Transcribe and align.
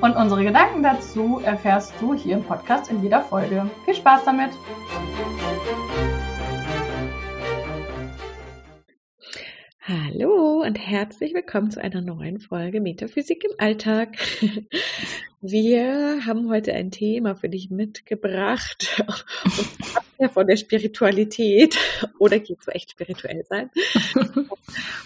Und 0.00 0.14
unsere 0.14 0.44
Gedanken 0.44 0.84
dazu 0.84 1.40
erfährst 1.44 1.92
du 2.00 2.14
hier 2.14 2.36
im 2.36 2.44
Podcast 2.44 2.88
in 2.88 3.02
jeder 3.02 3.20
Folge. 3.20 3.68
Viel 3.84 3.96
Spaß 3.96 4.24
damit! 4.24 4.50
Hallo 9.80 10.62
und 10.62 10.76
herzlich 10.76 11.34
willkommen 11.34 11.72
zu 11.72 11.82
einer 11.82 12.00
neuen 12.00 12.38
Folge 12.38 12.80
Metaphysik 12.80 13.42
im 13.42 13.50
Alltag. 13.58 14.16
Wir 15.40 16.26
haben 16.26 16.50
heute 16.50 16.72
ein 16.72 16.90
Thema 16.90 17.36
für 17.36 17.48
dich 17.48 17.70
mitgebracht. 17.70 19.02
ja 20.18 20.28
von 20.28 20.46
der 20.46 20.56
Spiritualität 20.56 21.78
oder 22.18 22.38
geht 22.38 22.62
so 22.62 22.72
echt 22.72 22.90
spirituell 22.90 23.44
sein, 23.48 23.70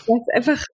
was 0.07 0.29
einfach 0.33 0.65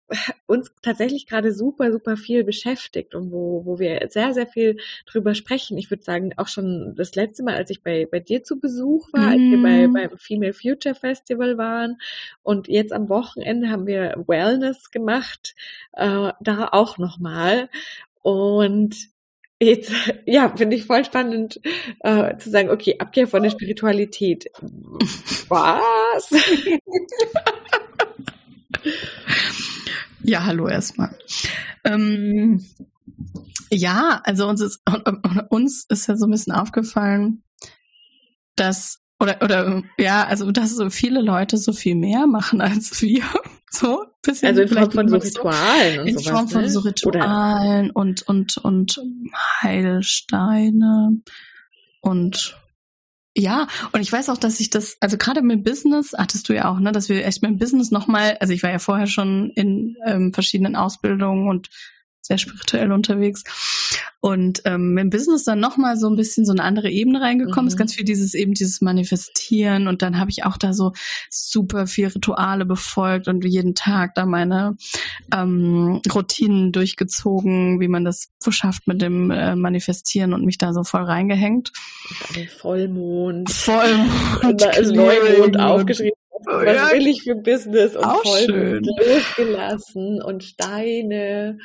uns 0.47 0.73
tatsächlich 0.83 1.27
gerade 1.27 1.53
super, 1.53 1.91
super 1.93 2.17
viel 2.17 2.45
beschäftigt 2.45 3.15
und 3.15 3.33
wo, 3.33 3.65
wo 3.65 3.79
wir 3.79 4.07
sehr, 4.11 4.35
sehr 4.35 4.47
viel 4.47 4.79
drüber 5.07 5.35
sprechen. 5.35 5.77
Ich 5.77 5.91
würde 5.91 6.05
sagen, 6.05 6.35
auch 6.37 6.49
schon 6.49 6.95
das 6.97 7.15
letzte 7.17 7.43
Mal, 7.43 7.55
als 7.55 7.71
ich 7.71 7.83
bei, 7.83 8.07
bei 8.11 8.21
dir 8.21 8.43
zu 8.43 8.61
Besuch 8.61 9.13
war, 9.13 9.29
als 9.29 9.41
wir 9.41 9.63
bei, 9.63 9.89
mhm. 9.89 9.93
beim 9.93 10.19
Female 10.19 10.55
Future 10.55 10.95
Festival 10.95 11.59
waren 11.59 12.01
und 12.43 12.69
jetzt 12.69 12.93
am 12.93 13.09
Wochenende 13.09 13.71
haben 13.71 13.87
wir 13.87 14.25
Wellness 14.27 14.91
gemacht, 14.91 15.57
äh, 15.93 16.31
da 16.41 16.69
auch 16.71 16.99
nochmal. 16.99 17.69
Und 18.23 19.09
Jetzt, 19.61 19.91
ja, 20.27 20.55
finde 20.57 20.77
ich 20.77 20.85
voll 20.87 21.05
spannend 21.05 21.61
äh, 22.01 22.37
zu 22.39 22.51
sagen, 22.51 22.71
okay, 22.71 22.97
Abkehr 22.99 23.27
von 23.27 23.43
der 23.43 23.51
Spiritualität. 23.51 24.47
Was? 25.49 26.31
ja, 30.23 30.45
hallo 30.45 30.69
erstmal. 30.69 31.17
Ähm, 31.85 32.65
ja, 33.71 34.21
also 34.25 34.49
uns 34.49 34.61
ist, 34.61 34.81
uns 35.51 35.87
ist 35.89 36.07
ja 36.07 36.17
so 36.17 36.27
ein 36.27 36.31
bisschen 36.31 36.53
aufgefallen, 36.53 37.43
dass 38.57 39.01
oder 39.21 39.43
oder 39.43 39.83
ja, 39.99 40.25
also 40.25 40.51
dass 40.53 40.77
so 40.77 40.91
viele 40.91 41.21
Leute 41.21 41.57
so 41.57 41.73
viel 41.73 41.97
mehr 41.97 42.27
machen 42.27 42.61
als 42.61 43.03
wir. 43.03 43.25
So, 43.71 44.05
bisschen 44.29 44.49
also 44.49 44.63
in 44.63 44.69
Form 44.69 44.91
von 44.91 45.09
so 45.09 45.17
Ritualen 45.17 46.01
und 46.01 46.07
In 46.07 46.19
Form 46.19 46.49
von 46.49 46.63
ne? 46.63 46.71
so 46.71 46.81
Ritualen 46.81 47.91
und 47.91 48.23
und 48.23 48.59
und 48.59 49.01
Heilsteine 49.63 51.21
und 52.01 52.57
ja, 53.37 53.69
und 53.93 54.01
ich 54.01 54.11
weiß 54.11 54.31
auch, 54.31 54.37
dass 54.37 54.59
ich 54.59 54.69
das, 54.69 54.97
also 55.01 55.17
gerade 55.17 55.43
mit 55.43 55.63
Business, 55.63 56.13
hattest 56.17 56.49
du 56.49 56.55
ja 56.55 56.69
auch, 56.69 56.81
ne, 56.81 56.91
dass 56.91 57.09
wir 57.09 57.25
echt 57.25 57.41
mit 57.41 57.57
Business 57.61 57.93
nochmal, 57.93 58.37
also 58.41 58.53
ich 58.53 58.65
war 58.65 58.71
ja 58.71 58.81
vorher 58.81 59.07
schon 59.07 59.51
in 59.51 59.97
ähm, 60.05 60.33
verschiedenen 60.33 60.75
Ausbildungen 60.75 61.49
und 61.49 61.69
sehr 62.21 62.39
spirituell 62.39 62.93
unterwegs. 62.93 63.45
Und 64.21 64.63
ähm, 64.65 64.99
im 64.99 65.11
Business 65.11 65.45
dann 65.45 65.61
nochmal 65.61 65.97
so 65.97 66.09
ein 66.09 66.17
bisschen 66.17 66.45
so 66.45 66.53
eine 66.53 66.65
andere 66.65 66.91
Ebene 66.91 67.21
reingekommen 67.21 67.67
mhm. 67.67 67.69
ist, 67.69 67.77
ganz 67.77 67.95
viel 67.95 68.05
dieses 68.05 68.35
eben 68.35 68.53
dieses 68.53 68.81
Manifestieren 68.81 69.87
und 69.87 70.03
dann 70.03 70.19
habe 70.19 70.31
ich 70.31 70.45
auch 70.45 70.57
da 70.57 70.73
so 70.73 70.93
super 71.31 71.87
viel 71.87 72.09
Rituale 72.09 72.67
befolgt 72.67 73.29
und 73.29 73.45
jeden 73.45 73.77
Tag 73.77 74.17
da 74.17 74.27
meine 74.27 74.77
ähm, 75.33 76.03
Routinen 76.13 76.73
durchgezogen, 76.73 77.81
wie 77.81 77.89
man 77.89 78.05
das 78.05 78.31
so 78.41 78.51
schafft 78.51 78.89
mit 78.89 79.01
dem 79.01 79.31
äh, 79.31 79.55
Manifestieren 79.55 80.35
und 80.35 80.45
mich 80.45 80.59
da 80.59 80.73
so 80.73 80.83
voll 80.83 81.05
reingehängt. 81.05 81.73
Vollmond. 82.59 83.51
Vollmond. 83.51 84.45
Und 84.45 84.61
da 84.61 84.71
ist 84.71 84.93
Neumond 84.93 85.61
aufgeschrieben. 85.61 86.19
Was 86.45 86.65
ja, 86.65 86.93
will 86.93 87.07
ich 87.07 87.23
für 87.23 87.35
Business 87.35 87.97
und 87.97 88.05
Vollmond 88.05 88.87
losgelassen 88.87 90.23
und 90.23 90.45
Steine. 90.45 91.59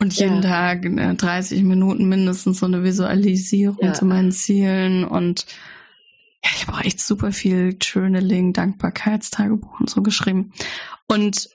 Und 0.00 0.14
jeden 0.16 0.42
ja. 0.42 0.48
Tag 0.48 0.84
ne, 0.84 1.14
30 1.14 1.62
Minuten 1.62 2.08
mindestens 2.08 2.58
so 2.58 2.66
eine 2.66 2.82
Visualisierung 2.82 3.84
ja. 3.84 3.92
zu 3.92 4.06
meinen 4.06 4.32
Zielen 4.32 5.04
und 5.04 5.46
ja, 6.42 6.50
ich 6.56 6.66
habe 6.66 6.78
auch 6.78 6.82
echt 6.82 7.00
super 7.00 7.32
viel 7.32 7.76
Journaling, 7.78 8.54
Dankbarkeitstagebuch 8.54 9.78
und 9.78 9.90
so 9.90 10.02
geschrieben. 10.02 10.52
Und 11.06 11.50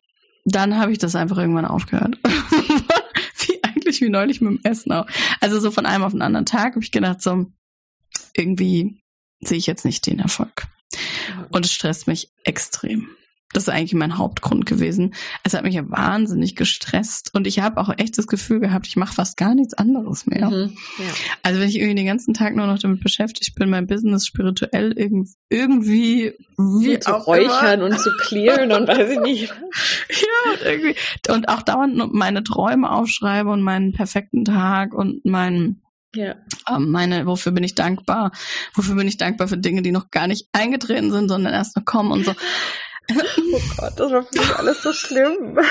dann 0.45 0.77
habe 0.77 0.91
ich 0.91 0.99
das 0.99 1.15
einfach 1.15 1.39
irgendwann 1.39 1.65
aufgehört. 1.65 2.19
wie 3.47 3.63
eigentlich 3.63 4.01
wie 4.01 4.09
neulich 4.09 4.41
mit 4.41 4.51
dem 4.51 4.59
Essen 4.63 4.91
auch. 4.91 5.07
Also 5.41 5.59
so 5.59 5.71
von 5.71 5.87
einem 5.87 6.03
auf 6.03 6.11
den 6.11 6.21
anderen 6.21 6.45
Tag 6.45 6.75
habe 6.75 6.83
ich 6.83 6.91
gedacht, 6.91 7.23
so 7.23 7.47
irgendwie 8.33 9.01
sehe 9.41 9.57
ich 9.57 9.65
jetzt 9.65 9.85
nicht 9.85 10.05
den 10.05 10.19
Erfolg. 10.19 10.67
Und 11.49 11.65
es 11.65 11.73
stresst 11.73 12.05
mich 12.05 12.29
extrem. 12.43 13.09
Das 13.55 13.63
ist 13.63 13.69
eigentlich 13.69 13.93
mein 13.93 14.17
Hauptgrund 14.17 14.65
gewesen. 14.65 15.13
Es 15.43 15.53
hat 15.53 15.63
mich 15.63 15.75
ja 15.75 15.89
wahnsinnig 15.89 16.57
gestresst 16.57 17.33
und 17.33 17.47
ich 17.47 17.61
habe 17.61 17.79
auch 17.79 17.89
echt 17.97 18.17
das 18.17 18.27
Gefühl 18.27 18.59
gehabt, 18.59 18.85
ich 18.85 18.97
mache 18.97 19.13
fast 19.13 19.37
gar 19.37 19.55
nichts 19.55 19.73
anderes 19.73 20.27
mehr. 20.27 20.49
Mhm, 20.49 20.77
ja. 20.97 21.05
Also 21.41 21.61
wenn 21.61 21.69
ich 21.69 21.77
irgendwie 21.77 21.95
den 21.95 22.05
ganzen 22.05 22.33
Tag 22.33 22.53
nur 22.53 22.67
noch 22.67 22.79
damit 22.79 22.99
beschäftigt 23.01 23.55
bin, 23.55 23.69
mein 23.69 23.87
Business 23.87 24.27
spirituell 24.27 24.91
irgendwie 24.97 26.33
wie 26.57 26.99
zu 26.99 27.11
räuchern 27.11 27.79
immer. 27.79 27.85
und 27.85 27.99
zu 27.99 28.11
clearen 28.17 28.73
und 28.73 28.89
weiß 28.89 29.11
ich 29.11 29.19
nicht. 29.21 29.43
ja, 30.09 30.51
und 30.51 30.61
irgendwie 30.65 30.95
und 31.29 31.47
auch 31.47 31.61
dauernd 31.61 32.13
meine 32.13 32.43
Träume 32.43 32.91
aufschreibe 32.91 33.49
und 33.49 33.61
meinen 33.61 33.93
perfekten 33.93 34.43
Tag 34.43 34.93
und 34.93 35.23
meinen 35.23 35.81
ja. 36.13 36.35
Ähm, 36.69 36.91
meine, 36.91 37.25
wofür 37.25 37.51
bin 37.51 37.63
ich 37.63 37.75
dankbar? 37.75 38.31
Wofür 38.73 38.95
bin 38.95 39.07
ich 39.07 39.17
dankbar 39.17 39.47
für 39.47 39.57
Dinge, 39.57 39.81
die 39.81 39.91
noch 39.91 40.11
gar 40.11 40.27
nicht 40.27 40.47
eingetreten 40.53 41.11
sind, 41.11 41.29
sondern 41.29 41.53
erst 41.53 41.75
noch 41.75 41.85
kommen 41.85 42.11
und 42.11 42.25
so. 42.25 42.33
Oh 43.53 43.61
Gott, 43.77 43.93
das 43.97 44.11
war 44.11 44.23
für 44.23 44.39
mich 44.39 44.55
alles 44.55 44.83
so 44.83 44.93
schlimm. 44.93 45.59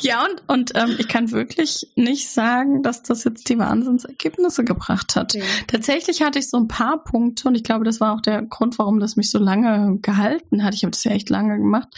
Ja, 0.00 0.24
und, 0.24 0.42
und 0.46 0.72
ähm, 0.74 0.96
ich 0.98 1.08
kann 1.08 1.30
wirklich 1.30 1.90
nicht 1.96 2.28
sagen, 2.28 2.82
dass 2.82 3.02
das 3.02 3.24
jetzt 3.24 3.48
die 3.48 3.58
Wahnsinnsergebnisse 3.58 4.64
gebracht 4.64 5.16
hat. 5.16 5.34
Ja. 5.34 5.42
Tatsächlich 5.66 6.22
hatte 6.22 6.38
ich 6.38 6.50
so 6.50 6.58
ein 6.58 6.68
paar 6.68 7.02
Punkte 7.02 7.48
und 7.48 7.54
ich 7.54 7.64
glaube, 7.64 7.84
das 7.84 8.00
war 8.00 8.14
auch 8.14 8.20
der 8.20 8.42
Grund, 8.42 8.78
warum 8.78 9.00
das 9.00 9.16
mich 9.16 9.30
so 9.30 9.38
lange 9.38 9.98
gehalten 10.00 10.64
hat. 10.64 10.74
Ich 10.74 10.82
habe 10.82 10.90
das 10.90 11.04
ja 11.04 11.12
echt 11.12 11.30
lange 11.30 11.56
gemacht. 11.56 11.88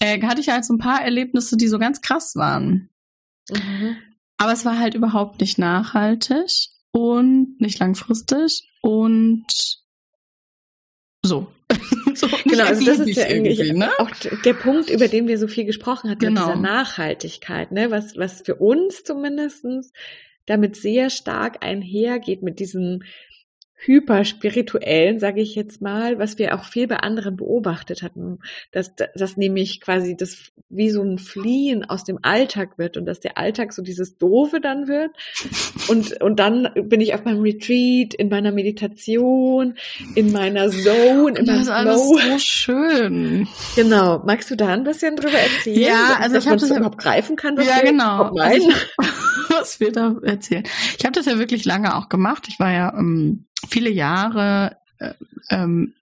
Äh, 0.00 0.22
hatte 0.22 0.40
ich 0.40 0.48
halt 0.48 0.64
so 0.64 0.74
ein 0.74 0.78
paar 0.78 1.02
Erlebnisse, 1.02 1.56
die 1.56 1.68
so 1.68 1.78
ganz 1.78 2.00
krass 2.00 2.36
waren. 2.36 2.90
Mhm. 3.50 3.96
Aber 4.38 4.52
es 4.52 4.64
war 4.64 4.78
halt 4.78 4.94
überhaupt 4.94 5.40
nicht 5.40 5.58
nachhaltig 5.58 6.68
und 6.92 7.60
nicht 7.60 7.78
langfristig 7.78 8.68
und 8.82 9.46
so. 11.24 11.53
so 12.18 12.28
genau, 12.44 12.64
also 12.64 12.84
das 12.84 13.00
ist 13.00 13.16
ja 13.16 13.26
eigentlich 13.26 13.72
ne? 13.72 13.90
auch 13.98 14.10
der 14.44 14.54
Punkt, 14.54 14.90
über 14.90 15.08
den 15.08 15.28
wir 15.28 15.38
so 15.38 15.48
viel 15.48 15.64
gesprochen 15.64 16.10
hatten, 16.10 16.20
genau. 16.20 16.46
dieser 16.46 16.60
Nachhaltigkeit, 16.60 17.72
ne? 17.72 17.90
was, 17.90 18.16
was 18.16 18.42
für 18.42 18.56
uns 18.56 19.04
zumindestens 19.04 19.92
damit 20.46 20.76
sehr 20.76 21.10
stark 21.10 21.64
einhergeht 21.64 22.42
mit 22.42 22.58
diesem 22.60 23.02
hyperspirituellen, 23.86 25.18
sage 25.18 25.40
ich 25.40 25.54
jetzt 25.54 25.82
mal, 25.82 26.18
was 26.18 26.38
wir 26.38 26.54
auch 26.54 26.64
viel 26.64 26.86
bei 26.86 26.98
anderen 26.98 27.36
beobachtet 27.36 28.02
hatten, 28.02 28.38
dass 28.72 28.92
das 29.14 29.36
nämlich 29.36 29.80
quasi 29.80 30.16
das 30.16 30.52
wie 30.70 30.90
so 30.90 31.02
ein 31.02 31.18
Fliehen 31.18 31.84
aus 31.84 32.04
dem 32.04 32.18
Alltag 32.22 32.78
wird 32.78 32.96
und 32.96 33.04
dass 33.04 33.20
der 33.20 33.36
Alltag 33.36 33.72
so 33.72 33.82
dieses 33.82 34.16
Doofe 34.16 34.60
dann 34.60 34.88
wird 34.88 35.10
und 35.88 36.20
und 36.22 36.38
dann 36.38 36.68
bin 36.74 37.00
ich 37.00 37.14
auf 37.14 37.24
meinem 37.24 37.40
Retreat, 37.40 38.14
in 38.14 38.28
meiner 38.28 38.52
Meditation, 38.52 39.76
in 40.14 40.32
meiner 40.32 40.70
Zone, 40.70 41.38
in 41.38 41.46
meinem 41.46 41.46
Das 41.46 41.62
ist 41.62 41.68
alles 41.68 42.08
so 42.08 42.38
schön. 42.38 43.48
Genau. 43.76 44.22
Magst 44.24 44.50
du 44.50 44.56
da 44.56 44.68
ein 44.68 44.84
bisschen 44.84 45.16
drüber 45.16 45.38
erzählen? 45.38 45.80
Ja, 45.80 46.18
also 46.20 46.36
ich 46.36 46.46
habe 46.46 46.56
das 46.56 46.70
überhaupt 46.70 46.98
greifen 46.98 47.36
kann, 47.36 47.56
was 47.56 47.66
ja, 47.66 47.76
wir 47.82 47.90
genau. 47.90 48.34
Also 48.36 48.68
ich, 48.68 48.74
was 49.48 49.80
wir 49.80 49.92
da 49.92 50.16
erzählen. 50.22 50.64
Ich 50.98 51.04
habe 51.04 51.12
das 51.12 51.26
ja 51.26 51.38
wirklich 51.38 51.64
lange 51.64 51.96
auch 51.96 52.08
gemacht. 52.08 52.46
Ich 52.48 52.58
war 52.58 52.72
ja 52.72 52.94
ähm, 52.96 53.46
viele 53.68 53.90
Jahre 53.90 54.76
äh, 54.98 55.12
ähm, 55.50 55.94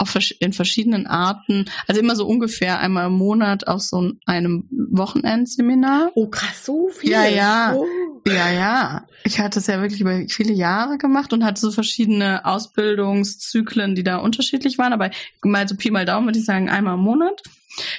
auf, 0.00 0.16
in 0.38 0.52
verschiedenen 0.52 1.06
Arten, 1.06 1.66
also 1.86 2.00
immer 2.00 2.16
so 2.16 2.26
ungefähr 2.26 2.80
einmal 2.80 3.08
im 3.08 3.12
Monat 3.12 3.68
auf 3.68 3.82
so 3.82 4.12
einem 4.24 4.68
Wochenendseminar. 4.70 6.10
Oh 6.14 6.28
krass, 6.28 6.64
so 6.64 6.88
viel. 6.88 7.10
Ja, 7.10 7.26
ja. 7.26 7.74
Oh. 7.74 7.86
Ja, 8.26 8.50
ja. 8.50 9.06
Ich 9.24 9.40
hatte 9.40 9.58
es 9.58 9.66
ja 9.66 9.80
wirklich 9.80 10.00
über 10.00 10.22
viele 10.28 10.52
Jahre 10.52 10.98
gemacht 10.98 11.32
und 11.32 11.44
hatte 11.44 11.60
so 11.60 11.70
verschiedene 11.70 12.44
Ausbildungszyklen, 12.44 13.94
die 13.94 14.04
da 14.04 14.16
unterschiedlich 14.16 14.78
waren, 14.78 14.92
aber 14.92 15.10
mal 15.42 15.68
so 15.68 15.76
Pi 15.76 15.90
mal 15.90 16.04
Daumen 16.04 16.26
würde 16.26 16.38
ich 16.38 16.44
sagen, 16.44 16.70
einmal 16.70 16.94
im 16.94 17.00
Monat. 17.00 17.42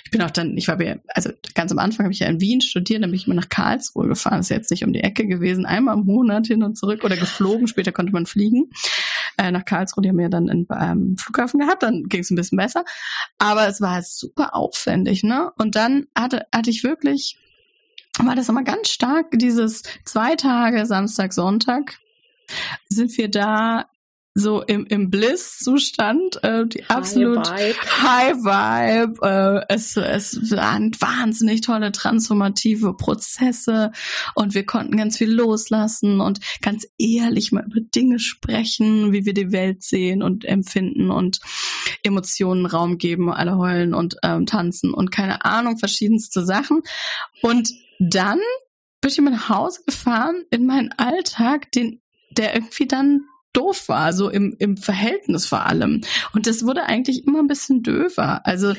Ich 0.03 0.11
bin 0.11 0.21
auch 0.21 0.31
dann, 0.31 0.57
ich 0.57 0.67
war 0.67 0.81
ja, 0.81 0.97
also 1.07 1.31
ganz 1.55 1.71
am 1.71 1.79
Anfang 1.79 2.05
habe 2.05 2.13
ich 2.13 2.19
ja 2.19 2.27
in 2.27 2.41
Wien 2.41 2.61
studiert, 2.61 3.01
dann 3.03 3.09
bin 3.11 3.19
ich 3.19 3.25
immer 3.25 3.35
nach 3.35 3.49
Karlsruhe 3.49 4.07
gefahren. 4.07 4.37
Das 4.37 4.47
ist 4.47 4.55
jetzt 4.55 4.71
nicht 4.71 4.83
um 4.83 4.93
die 4.93 5.01
Ecke 5.01 5.27
gewesen, 5.27 5.65
einmal 5.65 5.97
im 5.97 6.05
Monat 6.05 6.47
hin 6.47 6.63
und 6.63 6.77
zurück 6.77 7.03
oder 7.03 7.15
geflogen, 7.15 7.67
später 7.67 7.91
konnte 7.91 8.11
man 8.11 8.25
fliegen. 8.25 8.69
äh, 9.37 9.51
nach 9.51 9.65
Karlsruhe. 9.65 10.03
Die 10.03 10.09
haben 10.09 10.17
wir 10.17 10.29
dann 10.29 10.47
in, 10.47 10.67
ähm, 10.79 11.15
Flughafen 11.17 11.59
gehabt, 11.59 11.83
dann 11.83 12.03
ging 12.03 12.21
es 12.21 12.31
ein 12.31 12.35
bisschen 12.35 12.57
besser. 12.57 12.83
Aber 13.39 13.67
es 13.67 13.81
war 13.81 14.01
super 14.01 14.55
aufwendig, 14.55 15.23
ne? 15.23 15.51
Und 15.57 15.75
dann 15.75 16.07
hatte, 16.15 16.45
hatte 16.53 16.69
ich 16.69 16.83
wirklich, 16.83 17.37
war 18.19 18.35
das 18.35 18.49
immer 18.49 18.63
ganz 18.63 18.89
stark, 18.89 19.27
dieses 19.33 19.83
zwei 20.05 20.35
Tage, 20.35 20.85
Samstag, 20.85 21.33
Sonntag, 21.33 21.97
sind 22.89 23.17
wir 23.17 23.29
da 23.29 23.85
so 24.33 24.61
im, 24.61 24.85
im 24.85 25.09
Bliss-Zustand, 25.09 26.41
äh, 26.43 26.65
die 26.65 26.85
absolut 26.85 27.49
High 27.49 27.75
Vibe. 27.75 28.01
High 28.01 28.35
Vibe. 28.37 29.65
Äh, 29.67 29.73
es, 29.73 29.97
es 29.97 30.51
waren 30.51 30.91
wahnsinnig 30.99 31.61
tolle 31.61 31.91
transformative 31.91 32.93
Prozesse 32.95 33.91
und 34.33 34.53
wir 34.53 34.65
konnten 34.65 34.95
ganz 34.95 35.17
viel 35.17 35.31
loslassen 35.31 36.21
und 36.21 36.39
ganz 36.61 36.87
ehrlich 36.97 37.51
mal 37.51 37.65
über 37.65 37.81
Dinge 37.81 38.19
sprechen, 38.19 39.11
wie 39.11 39.25
wir 39.25 39.33
die 39.33 39.51
Welt 39.51 39.83
sehen 39.83 40.23
und 40.23 40.45
empfinden 40.45 41.11
und 41.11 41.39
Emotionen 42.03 42.65
Raum 42.65 42.97
geben, 42.97 43.31
alle 43.31 43.57
heulen 43.57 43.93
und 43.93 44.15
ähm, 44.23 44.45
tanzen 44.45 44.93
und 44.93 45.11
keine 45.11 45.43
Ahnung, 45.43 45.77
verschiedenste 45.77 46.45
Sachen. 46.45 46.81
Und 47.41 47.71
dann 47.99 48.39
bin 49.01 49.11
ich 49.11 49.19
nach 49.19 49.49
Hause 49.49 49.81
gefahren 49.85 50.45
in 50.51 50.65
meinen 50.65 50.93
Alltag, 50.93 51.71
den 51.71 52.01
der 52.37 52.55
irgendwie 52.55 52.87
dann 52.87 53.25
doof 53.53 53.89
war, 53.89 54.13
so 54.13 54.29
im, 54.29 54.55
im 54.59 54.77
Verhältnis 54.77 55.45
vor 55.45 55.65
allem. 55.65 56.01
Und 56.33 56.47
das 56.47 56.65
wurde 56.65 56.83
eigentlich 56.83 57.25
immer 57.25 57.39
ein 57.39 57.47
bisschen 57.47 57.83
döver. 57.83 58.45
Also, 58.45 58.73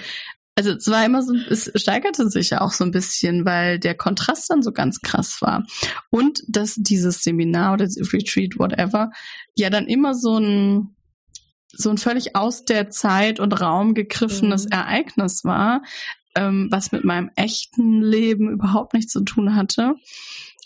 also 0.55 0.73
es 0.73 0.89
war 0.89 1.05
immer 1.05 1.23
so, 1.23 1.35
es 1.35 1.71
steigerte 1.75 2.29
sich 2.29 2.51
ja 2.51 2.61
auch 2.61 2.73
so 2.73 2.85
ein 2.85 2.91
bisschen, 2.91 3.45
weil 3.45 3.79
der 3.79 3.95
Kontrast 3.95 4.51
dann 4.51 4.63
so 4.63 4.73
ganz 4.73 5.01
krass 5.01 5.41
war. 5.41 5.67
Und 6.11 6.43
dass 6.47 6.75
dieses 6.77 7.23
Seminar 7.23 7.75
oder 7.75 7.87
das 7.87 8.13
Retreat, 8.13 8.59
whatever, 8.59 9.11
ja 9.55 9.71
dann 9.71 9.87
immer 9.87 10.15
so 10.15 10.39
ein, 10.39 10.95
so 11.69 11.89
ein 11.89 11.99
völlig 11.99 12.37
aus 12.37 12.65
der 12.65 12.91
Zeit 12.91 13.41
und 13.41 13.59
Raum 13.61 13.95
gegriffenes 13.95 14.67
mhm. 14.67 14.73
Ereignis 14.73 15.43
war, 15.45 15.83
ähm, 16.35 16.69
was 16.71 16.93
mit 16.93 17.05
meinem 17.05 17.31
echten 17.35 18.03
Leben 18.03 18.51
überhaupt 18.51 18.93
nichts 18.95 19.13
zu 19.13 19.23
tun 19.23 19.55
hatte. 19.55 19.95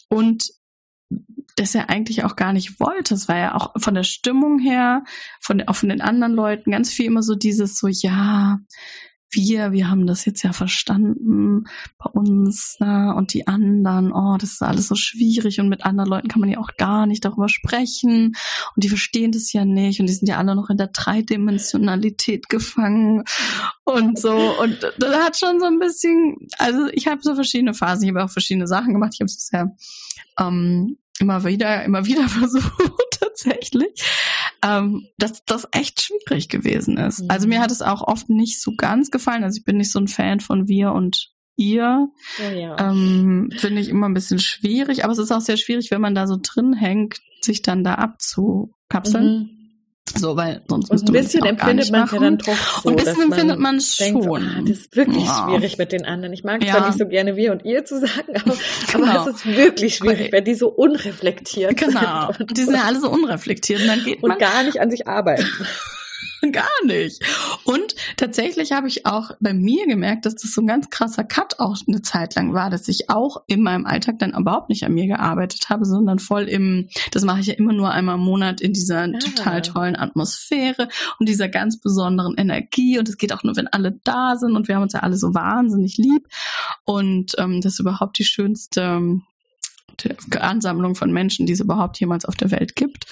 Und 0.08 0.50
das 1.56 1.74
er 1.74 1.90
eigentlich 1.90 2.24
auch 2.24 2.36
gar 2.36 2.52
nicht 2.52 2.78
wollte. 2.78 3.14
Es 3.14 3.28
war 3.28 3.36
ja 3.36 3.54
auch 3.54 3.72
von 3.78 3.94
der 3.94 4.04
Stimmung 4.04 4.58
her, 4.58 5.04
von, 5.40 5.62
auch 5.66 5.76
von 5.76 5.88
den 5.88 6.00
anderen 6.00 6.34
Leuten 6.34 6.70
ganz 6.70 6.92
viel 6.92 7.06
immer 7.06 7.22
so 7.22 7.34
dieses 7.34 7.78
so, 7.78 7.88
ja, 7.88 8.58
wir, 9.30 9.72
wir 9.72 9.90
haben 9.90 10.06
das 10.06 10.24
jetzt 10.24 10.42
ja 10.42 10.52
verstanden 10.52 11.64
bei 11.98 12.10
uns 12.10 12.76
ne? 12.80 13.12
und 13.16 13.34
die 13.34 13.46
anderen, 13.46 14.12
oh, 14.12 14.36
das 14.38 14.52
ist 14.52 14.62
alles 14.62 14.88
so 14.88 14.94
schwierig 14.94 15.60
und 15.60 15.68
mit 15.68 15.84
anderen 15.84 16.08
Leuten 16.08 16.28
kann 16.28 16.40
man 16.40 16.48
ja 16.48 16.58
auch 16.58 16.76
gar 16.76 17.06
nicht 17.06 17.24
darüber 17.24 17.48
sprechen 17.48 18.36
und 18.74 18.84
die 18.84 18.88
verstehen 18.88 19.32
das 19.32 19.52
ja 19.52 19.64
nicht 19.64 20.00
und 20.00 20.06
die 20.06 20.12
sind 20.12 20.28
ja 20.28 20.38
alle 20.38 20.54
noch 20.54 20.70
in 20.70 20.76
der 20.76 20.88
Dreidimensionalität 20.88 22.48
gefangen 22.48 23.24
und 23.84 24.18
so 24.18 24.60
und 24.60 24.78
das 24.98 25.16
hat 25.16 25.36
schon 25.36 25.58
so 25.58 25.66
ein 25.66 25.78
bisschen, 25.78 26.36
also 26.58 26.86
ich 26.92 27.08
habe 27.08 27.20
so 27.22 27.34
verschiedene 27.34 27.74
Phasen, 27.74 28.04
ich 28.04 28.14
habe 28.14 28.24
auch 28.24 28.30
verschiedene 28.30 28.68
Sachen 28.68 28.94
gemacht, 28.94 29.12
ich 29.14 29.20
habe 29.20 29.26
es 29.26 29.46
sehr 29.46 29.76
ähm, 30.38 30.98
immer 31.20 31.44
wieder, 31.44 31.84
immer 31.84 32.06
wieder 32.06 32.28
versucht 32.28 32.72
tatsächlich, 33.18 34.02
ähm, 34.62 35.08
dass 35.18 35.44
das 35.44 35.68
echt 35.72 36.00
schwierig 36.02 36.48
gewesen 36.48 36.96
ist. 36.96 37.22
Mhm. 37.22 37.30
Also 37.30 37.48
mir 37.48 37.60
hat 37.60 37.70
es 37.70 37.82
auch 37.82 38.02
oft 38.02 38.28
nicht 38.28 38.60
so 38.60 38.74
ganz 38.76 39.10
gefallen. 39.10 39.44
Also 39.44 39.58
ich 39.58 39.64
bin 39.64 39.76
nicht 39.76 39.92
so 39.92 39.98
ein 39.98 40.08
Fan 40.08 40.40
von 40.40 40.68
wir 40.68 40.92
und 40.92 41.32
ihr. 41.56 42.08
Oh 42.38 42.52
ja. 42.52 42.76
ähm, 42.78 43.50
Finde 43.56 43.80
ich 43.80 43.88
immer 43.88 44.08
ein 44.08 44.14
bisschen 44.14 44.38
schwierig, 44.38 45.04
aber 45.04 45.12
es 45.12 45.18
ist 45.18 45.32
auch 45.32 45.40
sehr 45.40 45.56
schwierig, 45.56 45.90
wenn 45.90 46.00
man 46.00 46.14
da 46.14 46.26
so 46.26 46.38
drin 46.40 46.74
hängt, 46.74 47.20
sich 47.40 47.62
dann 47.62 47.84
da 47.84 47.94
abzukapseln. 47.94 49.26
Mhm. 49.26 49.55
So, 50.14 50.36
weil 50.36 50.62
sonst 50.68 50.90
und 50.90 51.08
ein 51.08 51.12
bisschen 51.12 51.44
empfindet 51.44 51.90
man 51.90 52.04
es 52.04 52.12
ja 52.12 52.18
dann 52.18 52.38
doch 52.38 52.82
so. 52.82 52.88
Und 52.88 52.98
ein 52.98 53.04
bisschen 53.04 53.22
empfindet 53.22 53.58
man 53.58 53.76
es 53.76 53.96
schon. 53.96 54.22
So, 54.22 54.36
ah, 54.36 54.40
das 54.62 54.78
ist 54.78 54.96
wirklich 54.96 55.24
ja. 55.24 55.48
schwierig 55.48 55.78
mit 55.78 55.92
den 55.92 56.06
anderen. 56.06 56.32
Ich 56.32 56.44
mag 56.44 56.64
ja. 56.64 56.72
zwar 56.72 56.86
nicht 56.86 56.98
so 56.98 57.06
gerne 57.06 57.36
wir 57.36 57.52
und 57.52 57.64
ihr 57.64 57.84
zu 57.84 57.98
sagen, 57.98 58.34
aber, 58.34 58.56
genau. 58.92 59.06
aber 59.06 59.30
es 59.30 59.36
ist 59.36 59.46
wirklich 59.46 59.96
schwierig, 59.96 60.32
wenn 60.32 60.44
die 60.44 60.54
so 60.54 60.68
unreflektiert 60.68 61.76
genau. 61.76 62.32
sind. 62.32 62.38
Genau. 62.38 62.52
Die 62.52 62.62
sind 62.62 62.74
ja 62.74 62.84
alle 62.84 63.00
so 63.00 63.10
unreflektiert 63.10 63.82
und 63.82 63.88
dann 63.88 64.04
geht 64.04 64.22
und 64.22 64.28
man 64.28 64.38
gar 64.38 64.62
nicht 64.62 64.80
an 64.80 64.90
sich 64.90 65.06
arbeiten. 65.06 65.46
Gar 66.52 66.84
nicht. 66.84 67.22
Und 67.64 67.94
tatsächlich 68.16 68.72
habe 68.72 68.88
ich 68.88 69.06
auch 69.06 69.30
bei 69.40 69.54
mir 69.54 69.86
gemerkt, 69.86 70.26
dass 70.26 70.34
das 70.34 70.52
so 70.52 70.60
ein 70.60 70.66
ganz 70.66 70.90
krasser 70.90 71.24
Cut 71.24 71.58
auch 71.58 71.76
eine 71.86 72.02
Zeit 72.02 72.34
lang 72.34 72.52
war, 72.52 72.70
dass 72.70 72.88
ich 72.88 73.10
auch 73.10 73.42
in 73.46 73.62
meinem 73.62 73.86
Alltag 73.86 74.18
dann 74.18 74.34
überhaupt 74.34 74.68
nicht 74.68 74.84
an 74.84 74.94
mir 74.94 75.06
gearbeitet 75.06 75.68
habe, 75.68 75.84
sondern 75.84 76.18
voll 76.18 76.44
im, 76.44 76.88
das 77.12 77.24
mache 77.24 77.40
ich 77.40 77.46
ja 77.46 77.54
immer 77.54 77.72
nur 77.72 77.90
einmal 77.90 78.16
im 78.16 78.22
Monat 78.22 78.60
in 78.60 78.72
dieser 78.72 79.04
ah. 79.04 79.18
total 79.18 79.62
tollen 79.62 79.96
Atmosphäre 79.96 80.88
und 81.18 81.28
dieser 81.28 81.48
ganz 81.48 81.80
besonderen 81.80 82.36
Energie. 82.36 82.98
Und 82.98 83.08
es 83.08 83.16
geht 83.16 83.32
auch 83.32 83.42
nur, 83.42 83.56
wenn 83.56 83.68
alle 83.68 83.98
da 84.04 84.36
sind 84.36 84.56
und 84.56 84.68
wir 84.68 84.76
haben 84.76 84.82
uns 84.82 84.92
ja 84.92 85.00
alle 85.00 85.16
so 85.16 85.34
wahnsinnig 85.34 85.96
lieb. 85.96 86.28
Und 86.84 87.34
ähm, 87.38 87.60
das 87.60 87.74
ist 87.74 87.80
überhaupt 87.80 88.18
die 88.18 88.24
schönste 88.24 88.82
ähm, 88.82 89.22
Ansammlung 90.38 90.94
von 90.94 91.12
Menschen, 91.12 91.46
die 91.46 91.52
es 91.52 91.60
überhaupt 91.60 91.98
jemals 91.98 92.24
auf 92.24 92.36
der 92.36 92.50
Welt 92.50 92.76
gibt. 92.76 93.06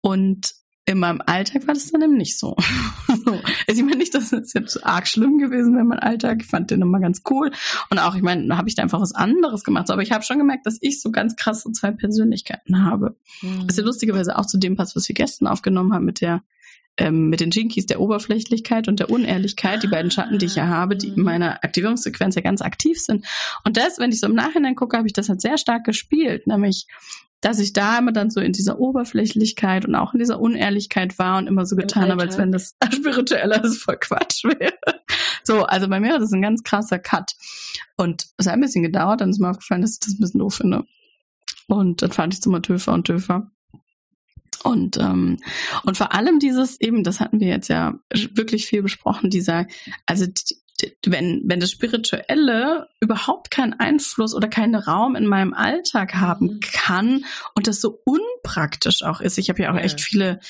Und 0.00 0.54
in 0.88 0.98
meinem 0.98 1.20
Alltag 1.26 1.66
war 1.66 1.74
das 1.74 1.90
dann 1.92 2.00
eben 2.00 2.16
nicht 2.16 2.38
so. 2.38 2.56
so. 3.24 3.32
Also 3.66 3.80
ich 3.80 3.82
meine 3.82 3.96
nicht, 3.96 4.14
dass 4.14 4.32
es 4.32 4.54
jetzt 4.54 4.86
arg 4.86 5.06
schlimm 5.06 5.38
gewesen 5.38 5.74
wäre, 5.74 5.84
mein 5.84 5.98
Alltag. 5.98 6.38
Ich 6.40 6.46
fand 6.46 6.70
den 6.70 6.80
immer 6.80 6.98
ganz 6.98 7.22
cool. 7.28 7.50
Und 7.90 7.98
auch, 7.98 8.14
ich 8.14 8.22
meine, 8.22 8.48
da 8.48 8.56
habe 8.56 8.70
ich 8.70 8.74
da 8.74 8.82
einfach 8.82 9.00
was 9.00 9.14
anderes 9.14 9.64
gemacht. 9.64 9.90
Aber 9.90 10.00
ich 10.00 10.12
habe 10.12 10.24
schon 10.24 10.38
gemerkt, 10.38 10.64
dass 10.64 10.78
ich 10.80 11.02
so 11.02 11.10
ganz 11.10 11.36
krasse 11.36 11.70
zwei 11.72 11.90
Persönlichkeiten 11.90 12.84
habe. 12.86 13.16
Mhm. 13.42 13.64
Was 13.66 13.76
ja 13.76 13.84
lustigerweise 13.84 14.38
auch 14.38 14.46
zu 14.46 14.56
dem 14.56 14.76
passt, 14.76 14.96
was 14.96 15.06
wir 15.06 15.14
gestern 15.14 15.46
aufgenommen 15.46 15.92
haben 15.92 16.06
mit 16.06 16.22
der 16.22 16.42
ähm, 16.96 17.28
mit 17.28 17.40
den 17.40 17.50
Jinkies 17.50 17.86
der 17.86 18.00
Oberflächlichkeit 18.00 18.88
und 18.88 18.98
der 18.98 19.10
Unehrlichkeit, 19.10 19.82
die 19.82 19.88
beiden 19.88 20.10
Schatten, 20.10 20.38
die 20.38 20.46
ich 20.46 20.56
ja 20.56 20.66
habe, 20.66 20.96
die 20.96 21.08
in 21.08 21.22
meiner 21.22 21.62
Aktivierungssequenz 21.62 22.34
ja 22.34 22.42
ganz 22.42 22.60
aktiv 22.60 22.98
sind. 22.98 23.24
Und 23.62 23.76
das, 23.76 23.98
wenn 23.98 24.10
ich 24.10 24.18
so 24.18 24.26
im 24.26 24.34
Nachhinein 24.34 24.74
gucke, 24.74 24.96
habe 24.96 25.06
ich 25.06 25.12
das 25.12 25.28
halt 25.28 25.40
sehr 25.40 25.58
stark 25.58 25.84
gespielt, 25.84 26.48
nämlich 26.48 26.86
dass 27.40 27.60
ich 27.60 27.72
da 27.72 27.98
immer 27.98 28.12
dann 28.12 28.30
so 28.30 28.40
in 28.40 28.52
dieser 28.52 28.80
Oberflächlichkeit 28.80 29.86
und 29.86 29.94
auch 29.94 30.12
in 30.12 30.18
dieser 30.18 30.40
Unehrlichkeit 30.40 31.18
war 31.18 31.38
und 31.38 31.46
immer 31.46 31.66
so 31.66 31.76
getan 31.76 32.10
habe, 32.10 32.22
als 32.22 32.36
wenn 32.36 32.50
das 32.50 32.76
spiritueller 32.92 33.62
ist 33.62 33.82
voll 33.82 33.96
Quatsch 33.98 34.44
wäre. 34.44 34.74
So, 35.44 35.64
also 35.64 35.88
bei 35.88 36.00
mir 36.00 36.12
war 36.12 36.18
das 36.18 36.32
ein 36.32 36.42
ganz 36.42 36.62
krasser 36.62 36.98
Cut. 36.98 37.34
Und 37.96 38.26
es 38.36 38.46
hat 38.46 38.54
ein 38.54 38.60
bisschen 38.60 38.82
gedauert, 38.82 39.20
dann 39.20 39.30
ist 39.30 39.38
mir 39.38 39.50
aufgefallen, 39.50 39.82
dass 39.82 39.94
ich 39.94 40.00
das 40.00 40.14
ein 40.14 40.20
bisschen 40.20 40.40
doof 40.40 40.54
finde. 40.54 40.84
Und 41.68 42.02
dann 42.02 42.12
fand 42.12 42.34
ich 42.34 42.40
es 42.40 42.46
immer 42.46 42.62
töfer 42.62 42.92
und 42.92 43.06
töfer. 43.06 43.50
Und, 44.64 44.98
ähm, 44.98 45.38
und 45.84 45.96
vor 45.96 46.12
allem 46.14 46.40
dieses 46.40 46.80
eben, 46.80 47.04
das 47.04 47.20
hatten 47.20 47.38
wir 47.40 47.48
jetzt 47.48 47.68
ja 47.68 47.94
wirklich 48.10 48.66
viel 48.66 48.82
besprochen, 48.82 49.30
dieser, 49.30 49.66
also 50.06 50.26
wenn, 51.06 51.42
wenn 51.44 51.60
das 51.60 51.70
Spirituelle 51.70 52.88
überhaupt 53.00 53.50
keinen 53.50 53.74
Einfluss 53.74 54.34
oder 54.34 54.48
keinen 54.48 54.74
Raum 54.74 55.16
in 55.16 55.26
meinem 55.26 55.54
Alltag 55.54 56.14
haben 56.14 56.46
mhm. 56.46 56.60
kann 56.60 57.24
und 57.54 57.66
das 57.66 57.80
so 57.80 58.00
unpraktisch 58.04 59.02
auch 59.02 59.20
ist. 59.20 59.38
Ich 59.38 59.48
habe 59.48 59.62
ja 59.62 59.70
auch 59.70 59.76
ja. 59.76 59.82
echt 59.82 60.00
viele 60.00 60.40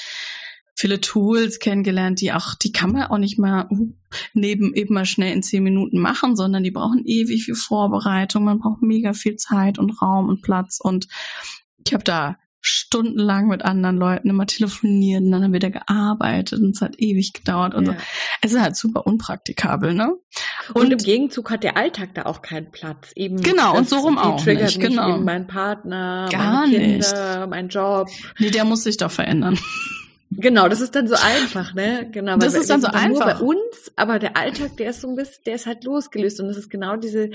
viele 0.79 1.01
Tools 1.01 1.59
kennengelernt, 1.59 2.21
die 2.21 2.33
auch, 2.33 2.55
die 2.55 2.71
kann 2.71 2.93
man 2.93 3.09
auch 3.09 3.19
nicht 3.19 3.37
mal 3.37 3.67
uh, 3.69 3.93
neben 4.33 4.75
eben 4.75 4.95
mal 4.95 5.07
schnell 5.07 5.33
in 5.33 5.43
zehn 5.43 5.65
Minuten 5.65 5.99
machen, 5.99 6.37
sondern 6.37 6.63
die 6.63 6.71
brauchen 6.71 7.05
ewig 7.05 7.47
viel 7.47 7.57
Vorbereitung, 7.57 8.45
man 8.45 8.61
braucht 8.61 8.81
mega 8.81 9.13
viel 9.13 9.35
Zeit 9.35 9.81
und 9.81 10.01
Raum 10.01 10.29
und 10.29 10.41
Platz 10.41 10.79
und 10.81 11.09
ich 11.85 11.93
habe 11.93 12.05
da 12.05 12.39
stundenlang 12.69 13.49
mit 13.49 13.65
anderen 13.65 13.97
Leuten 13.97 14.31
immer 14.31 14.47
telefoniert 14.47 15.23
und 15.23 15.33
dann 15.33 15.43
haben 15.43 15.53
wir 15.53 15.61
da 15.61 15.71
gearbeitet 15.71 16.61
und 16.61 16.75
es 16.75 16.81
hat 16.81 16.95
ewig 16.99 17.33
gedauert 17.33 17.75
und 17.75 17.87
ja. 17.87 17.93
so. 17.93 17.99
Es 18.43 18.53
ist 18.53 18.61
halt 18.61 18.77
super 18.77 19.07
unpraktikabel, 19.07 19.95
ne? 19.95 20.15
Und, 20.75 20.85
und, 20.85 20.91
im 20.93 20.99
Gegenzug 20.99 21.51
hat 21.51 21.65
der 21.65 21.77
Alltag 21.77 22.11
da 22.15 22.27
auch 22.27 22.43
keinen 22.43 22.71
Platz. 22.71 23.13
Eben 23.15 23.41
genau, 23.41 23.77
und 23.77 23.89
so 23.89 23.97
rum 23.97 24.19
auch 24.19 24.43
triggert 24.43 24.77
nicht. 24.77 24.81
Genau. 24.81 25.17
Eben 25.17 25.25
mein 25.25 25.47
Partner, 25.47 26.29
Gar 26.31 26.67
meine 26.67 26.79
Kinder, 26.79 27.39
nicht. 27.41 27.51
mein 27.51 27.69
Job. 27.69 28.09
Nee, 28.39 28.51
der 28.51 28.65
muss 28.65 28.85
sich 28.85 28.97
doch 28.97 29.11
verändern. 29.11 29.59
Genau, 30.31 30.69
das 30.69 30.81
ist 30.81 30.95
dann 30.95 31.09
so 31.09 31.15
einfach, 31.15 31.75
ne? 31.75 32.09
Genau, 32.13 32.37
das 32.37 32.55
ist 32.55 32.69
dann 32.69 32.83
so 32.83 32.89
einfach. 32.89 33.09
Nur 33.09 33.21
bei 33.21 33.37
uns, 33.37 33.93
aber 33.97 34.19
der 34.19 34.37
Alltag, 34.37 34.77
der 34.77 34.91
ist 34.91 35.01
so 35.01 35.09
ein 35.09 35.17
bisschen, 35.17 35.43
der 35.47 35.55
ist 35.55 35.67
halt 35.67 35.85
losgelöst 35.85 36.41
und 36.41 36.49
das 36.49 36.59
ist 36.59 36.69
genau 36.69 36.97
diese 36.97 37.31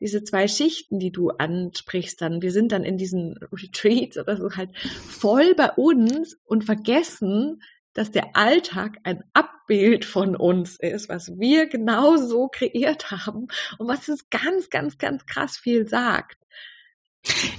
diese 0.00 0.24
zwei 0.24 0.48
Schichten, 0.48 0.98
die 0.98 1.12
du 1.12 1.30
ansprichst, 1.30 2.20
dann, 2.20 2.42
wir 2.42 2.52
sind 2.52 2.72
dann 2.72 2.84
in 2.84 2.96
diesen 2.96 3.38
Retreats 3.52 4.18
oder 4.18 4.36
so 4.36 4.50
halt 4.56 4.76
voll 4.76 5.54
bei 5.54 5.70
uns 5.70 6.38
und 6.44 6.64
vergessen, 6.64 7.62
dass 7.92 8.10
der 8.10 8.36
Alltag 8.36 8.98
ein 9.02 9.24
Abbild 9.32 10.04
von 10.04 10.36
uns 10.36 10.78
ist, 10.78 11.08
was 11.08 11.38
wir 11.38 11.66
genau 11.66 12.16
so 12.16 12.48
kreiert 12.48 13.10
haben 13.10 13.48
und 13.78 13.88
was 13.88 14.08
uns 14.08 14.30
ganz, 14.30 14.70
ganz, 14.70 14.98
ganz 14.98 15.26
krass 15.26 15.56
viel 15.56 15.86
sagt. 15.86 16.38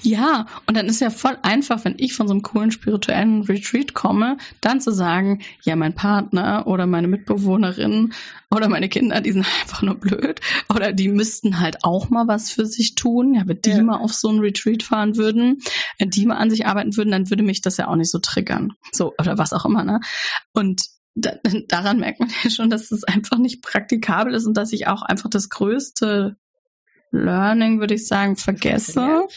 Ja, 0.02 0.48
und 0.66 0.76
dann 0.76 0.88
ist 0.88 1.02
ja 1.02 1.12
voll 1.12 1.38
einfach, 1.44 1.86
wenn 1.86 1.96
ich 1.98 2.14
von 2.14 2.28
so 2.28 2.34
einem 2.34 2.42
coolen 2.42 2.72
spirituellen 2.72 3.44
Retreat 3.44 3.94
komme, 3.94 4.38
dann 4.60 4.82
zu 4.82 4.92
sagen, 4.92 5.42
ja, 5.64 5.76
mein 5.76 5.94
Partner 5.94 6.66
oder 6.66 6.88
meine 6.88 7.08
Mitbewohnerin 7.08 8.14
oder 8.50 8.68
meine 8.68 8.90
Kinder, 8.90 9.22
die 9.22 9.32
sind 9.32 9.46
einfach 9.62 9.84
nur 9.84 9.96
blöd 9.96 10.42
oder 10.74 10.92
die 10.94 11.08
müssten 11.08 11.60
halt 11.60 11.84
auch 11.84 12.10
mal 12.10 12.28
was 12.28 12.52
für 12.52 12.66
sich 12.66 12.96
tun. 12.96 13.36
Ja, 13.36 13.44
wenn 13.46 13.62
die 13.62 13.70
ja. 13.70 13.84
mal 13.84 13.98
auf 13.98 14.14
so 14.14 14.30
einen 14.30 14.40
Retreat 14.40 14.84
fahren 14.84 15.16
würden, 15.16 15.60
wenn 16.00 16.10
die 16.10 16.26
mal 16.26 16.38
an 16.38 16.50
sich 16.50 16.66
arbeiten 16.66 16.98
würden, 16.98 17.12
dann 17.12 17.30
würde 17.30 17.44
mich 17.44 17.62
das 17.62 17.78
ja 17.78 17.88
auch 17.88 17.96
nicht 17.96 18.12
so 18.12 18.20
triggern. 18.20 18.74
So, 18.92 19.14
oder 19.20 19.38
was 19.38 19.54
auch 19.54 19.66
immer, 19.66 19.84
ne? 19.84 20.00
Und 20.54 20.82
da, 21.16 21.34
daran 21.68 22.00
merkt 22.00 22.20
man 22.20 22.32
ja 22.44 22.50
schon, 22.50 22.70
dass 22.70 22.92
es 22.92 23.04
einfach 23.04 23.38
nicht 23.38 23.62
praktikabel 23.62 24.34
ist 24.34 24.48
und 24.48 24.58
dass 24.58 24.74
ich 24.74 24.88
auch 24.88 25.04
einfach 25.04 25.30
das 25.30 25.50
größte 25.50 26.38
Learning, 27.12 27.80
würde 27.80 27.96
ich 27.96 28.08
sagen, 28.08 28.38
vergesse. 28.38 29.28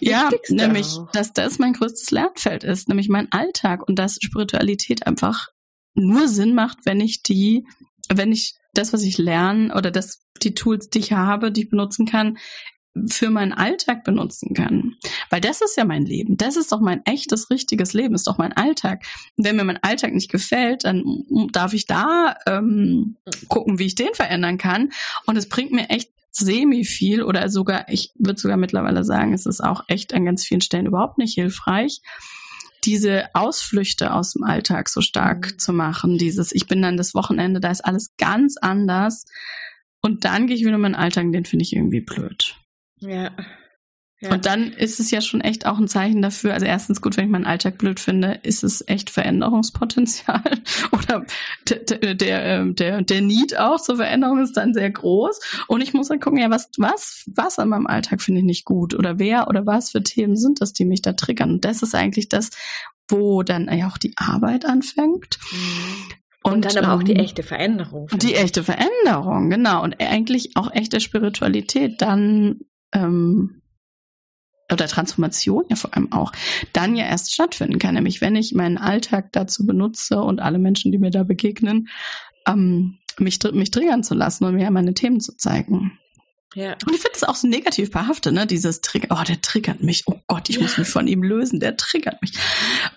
Ja, 0.00 0.30
ja 0.30 0.30
nämlich, 0.48 0.86
auch. 0.86 1.10
dass 1.12 1.32
das 1.32 1.58
mein 1.58 1.74
größtes 1.74 2.10
Lernfeld 2.10 2.64
ist, 2.64 2.88
nämlich 2.88 3.08
mein 3.08 3.30
Alltag 3.30 3.86
und 3.86 3.98
dass 3.98 4.18
Spiritualität 4.20 5.06
einfach 5.06 5.48
nur 5.94 6.28
Sinn 6.28 6.54
macht, 6.54 6.78
wenn 6.84 7.00
ich 7.00 7.22
die, 7.22 7.66
wenn 8.12 8.32
ich 8.32 8.54
das, 8.72 8.92
was 8.92 9.02
ich 9.02 9.18
lerne 9.18 9.74
oder 9.74 9.90
das, 9.90 10.22
die 10.42 10.54
Tools, 10.54 10.90
die 10.90 10.98
ich 10.98 11.12
habe, 11.12 11.52
die 11.52 11.64
ich 11.64 11.70
benutzen 11.70 12.06
kann, 12.06 12.38
für 13.08 13.28
meinen 13.30 13.52
Alltag 13.52 14.04
benutzen 14.04 14.54
kann. 14.54 14.96
Weil 15.28 15.40
das 15.40 15.60
ist 15.60 15.76
ja 15.76 15.84
mein 15.84 16.04
Leben. 16.04 16.36
Das 16.36 16.56
ist 16.56 16.70
doch 16.70 16.80
mein 16.80 17.04
echtes, 17.06 17.50
richtiges 17.50 17.92
Leben, 17.92 18.14
ist 18.14 18.28
doch 18.28 18.38
mein 18.38 18.52
Alltag. 18.52 19.04
Und 19.36 19.44
wenn 19.44 19.56
mir 19.56 19.64
mein 19.64 19.82
Alltag 19.82 20.14
nicht 20.14 20.30
gefällt, 20.30 20.84
dann 20.84 21.24
darf 21.50 21.72
ich 21.72 21.86
da 21.86 22.36
ähm, 22.46 23.16
gucken, 23.48 23.78
wie 23.80 23.86
ich 23.86 23.96
den 23.96 24.14
verändern 24.14 24.58
kann. 24.58 24.92
Und 25.26 25.36
es 25.36 25.48
bringt 25.48 25.72
mir 25.72 25.90
echt 25.90 26.13
semi 26.36 26.84
viel 26.84 27.22
oder 27.22 27.48
sogar, 27.48 27.88
ich 27.88 28.12
würde 28.16 28.40
sogar 28.40 28.56
mittlerweile 28.56 29.04
sagen, 29.04 29.32
es 29.32 29.46
ist 29.46 29.62
auch 29.62 29.84
echt 29.88 30.14
an 30.14 30.24
ganz 30.24 30.44
vielen 30.44 30.60
Stellen 30.60 30.86
überhaupt 30.86 31.18
nicht 31.18 31.34
hilfreich, 31.34 32.00
diese 32.84 33.34
Ausflüchte 33.34 34.12
aus 34.12 34.32
dem 34.32 34.44
Alltag 34.44 34.88
so 34.88 35.00
stark 35.00 35.52
mhm. 35.52 35.58
zu 35.58 35.72
machen. 35.72 36.18
Dieses, 36.18 36.52
ich 36.52 36.66
bin 36.66 36.82
dann 36.82 36.96
das 36.96 37.14
Wochenende, 37.14 37.60
da 37.60 37.70
ist 37.70 37.84
alles 37.84 38.14
ganz 38.18 38.56
anders. 38.60 39.24
Und 40.00 40.24
dann 40.24 40.46
gehe 40.46 40.56
ich 40.56 40.62
wieder 40.62 40.74
in 40.74 40.80
meinen 40.80 40.94
Alltag, 40.94 41.32
den 41.32 41.46
finde 41.46 41.62
ich 41.62 41.72
irgendwie 41.72 42.02
blöd. 42.02 42.56
Ja. 43.00 43.30
Ja. 44.20 44.32
Und 44.32 44.46
dann 44.46 44.72
ist 44.72 45.00
es 45.00 45.10
ja 45.10 45.20
schon 45.20 45.40
echt 45.40 45.66
auch 45.66 45.78
ein 45.78 45.88
Zeichen 45.88 46.22
dafür. 46.22 46.54
Also 46.54 46.66
erstens 46.66 47.02
gut, 47.02 47.16
wenn 47.16 47.26
ich 47.26 47.30
meinen 47.30 47.46
Alltag 47.46 47.78
blöd 47.78 48.00
finde, 48.00 48.38
ist 48.42 48.64
es 48.64 48.86
echt 48.86 49.10
Veränderungspotenzial. 49.10 50.42
Oder 50.92 51.26
der, 51.68 52.14
der, 52.14 52.44
ähm, 52.44 52.74
der, 52.74 53.02
der 53.02 53.20
Need 53.20 53.58
auch 53.58 53.80
zur 53.80 53.96
Veränderung 53.96 54.40
ist 54.40 54.56
dann 54.56 54.72
sehr 54.72 54.90
groß. 54.90 55.40
Und 55.66 55.82
ich 55.82 55.92
muss 55.94 56.08
dann 56.08 56.20
gucken, 56.20 56.38
ja, 56.38 56.48
was, 56.48 56.70
was, 56.78 57.24
was 57.34 57.58
an 57.58 57.68
meinem 57.68 57.86
Alltag 57.86 58.22
finde 58.22 58.40
ich 58.40 58.46
nicht 58.46 58.64
gut? 58.64 58.94
Oder 58.94 59.18
wer 59.18 59.48
oder 59.48 59.66
was 59.66 59.90
für 59.90 60.02
Themen 60.02 60.36
sind 60.36 60.60
das, 60.60 60.72
die 60.72 60.84
mich 60.84 61.02
da 61.02 61.12
triggern? 61.12 61.50
Und 61.50 61.64
das 61.64 61.82
ist 61.82 61.94
eigentlich 61.94 62.28
das, 62.28 62.50
wo 63.08 63.42
dann 63.42 63.68
ja 63.76 63.88
auch 63.88 63.98
die 63.98 64.14
Arbeit 64.16 64.64
anfängt. 64.64 65.38
Mhm. 65.52 66.14
Und, 66.44 66.52
und, 66.52 66.64
dann 66.66 66.84
aber 66.84 66.94
auch 66.94 67.02
die 67.02 67.12
ähm, 67.12 67.20
echte 67.20 67.42
Veränderung. 67.42 68.08
Die 68.14 68.34
echte 68.34 68.62
Veränderung, 68.62 69.50
genau. 69.50 69.82
Und 69.82 69.98
eigentlich 70.00 70.56
auch 70.56 70.70
echte 70.72 71.00
Spiritualität 71.00 72.02
dann 72.02 72.60
ähm, 72.92 73.62
oder 74.72 74.86
Transformation 74.86 75.64
ja 75.68 75.76
vor 75.76 75.94
allem 75.94 76.12
auch, 76.12 76.32
dann 76.72 76.96
ja 76.96 77.04
erst 77.04 77.32
stattfinden 77.32 77.78
kann. 77.78 77.94
Nämlich 77.94 78.20
wenn 78.20 78.36
ich 78.36 78.54
meinen 78.54 78.78
Alltag 78.78 79.32
dazu 79.32 79.66
benutze 79.66 80.20
und 80.20 80.40
alle 80.40 80.58
Menschen, 80.58 80.92
die 80.92 80.98
mir 80.98 81.10
da 81.10 81.22
begegnen, 81.22 81.88
ähm, 82.46 82.98
mich, 83.18 83.38
mich 83.52 83.70
triggern 83.70 84.02
zu 84.02 84.14
lassen 84.14 84.44
und 84.44 84.54
mir 84.54 84.70
meine 84.70 84.94
Themen 84.94 85.20
zu 85.20 85.36
zeigen. 85.36 85.98
Ja. 86.54 86.76
Und 86.86 86.94
ich 86.94 87.00
finde 87.00 87.14
das 87.14 87.24
auch 87.24 87.34
so 87.34 87.48
negativ 87.48 87.90
behaftet, 87.90 88.32
ne? 88.32 88.46
Dieses 88.46 88.80
Trigger, 88.80 89.08
oh, 89.10 89.24
der 89.24 89.40
triggert 89.40 89.82
mich. 89.82 90.04
Oh 90.06 90.20
Gott, 90.28 90.48
ich 90.48 90.56
ja. 90.56 90.62
muss 90.62 90.78
mich 90.78 90.88
von 90.88 91.08
ihm 91.08 91.24
lösen, 91.24 91.58
der 91.58 91.76
triggert 91.76 92.22
mich. 92.22 92.32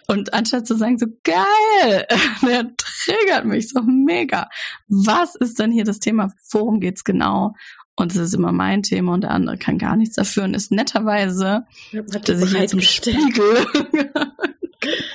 Und 0.07 0.33
anstatt 0.33 0.67
zu 0.67 0.77
sagen, 0.77 0.99
so 0.99 1.07
geil, 1.23 2.07
der 2.43 2.71
triggert 2.77 3.45
mich, 3.45 3.69
so 3.69 3.81
mega. 3.81 4.47
Was 4.87 5.35
ist 5.35 5.57
denn 5.57 5.71
hier 5.71 5.85
das 5.85 5.99
Thema? 5.99 6.31
Worum 6.51 6.79
geht's 6.79 7.03
genau? 7.03 7.55
Und 7.97 8.11
es 8.11 8.17
ist 8.17 8.35
immer 8.35 8.51
mein 8.51 8.83
Thema 8.83 9.15
und 9.15 9.21
der 9.21 9.31
andere 9.31 9.57
kann 9.57 9.79
gar 9.79 9.95
nichts 9.95 10.15
dafür 10.15 10.43
und 10.43 10.53
ist 10.53 10.71
netterweise, 10.71 11.65
hat 12.13 12.29
er 12.29 12.37
sich 12.37 12.53
jetzt 12.53 12.73
im 12.73 12.81
Spiegel, 12.81 13.65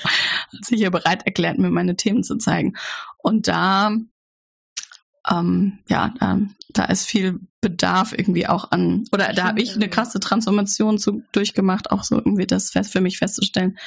hat 0.04 0.64
sich 0.66 0.78
hier 0.78 0.90
bereit 0.90 1.24
erklärt, 1.24 1.58
mir 1.58 1.70
meine 1.70 1.94
Themen 1.94 2.24
zu 2.24 2.36
zeigen. 2.38 2.74
Und 3.18 3.46
da, 3.46 3.96
ähm, 5.30 5.78
ja, 5.88 6.12
da, 6.18 6.40
da 6.70 6.84
ist 6.86 7.06
viel 7.06 7.38
Bedarf 7.60 8.12
irgendwie 8.18 8.48
auch 8.48 8.72
an, 8.72 9.04
oder 9.12 9.32
da 9.32 9.44
habe 9.44 9.62
ich 9.62 9.76
eine 9.76 9.88
krasse 9.88 10.18
Transformation 10.18 10.98
zu, 10.98 11.22
durchgemacht, 11.30 11.92
auch 11.92 12.02
so 12.02 12.16
irgendwie 12.16 12.48
das 12.48 12.72
fest 12.72 12.90
für 12.90 13.00
mich 13.00 13.18
festzustellen. 13.18 13.78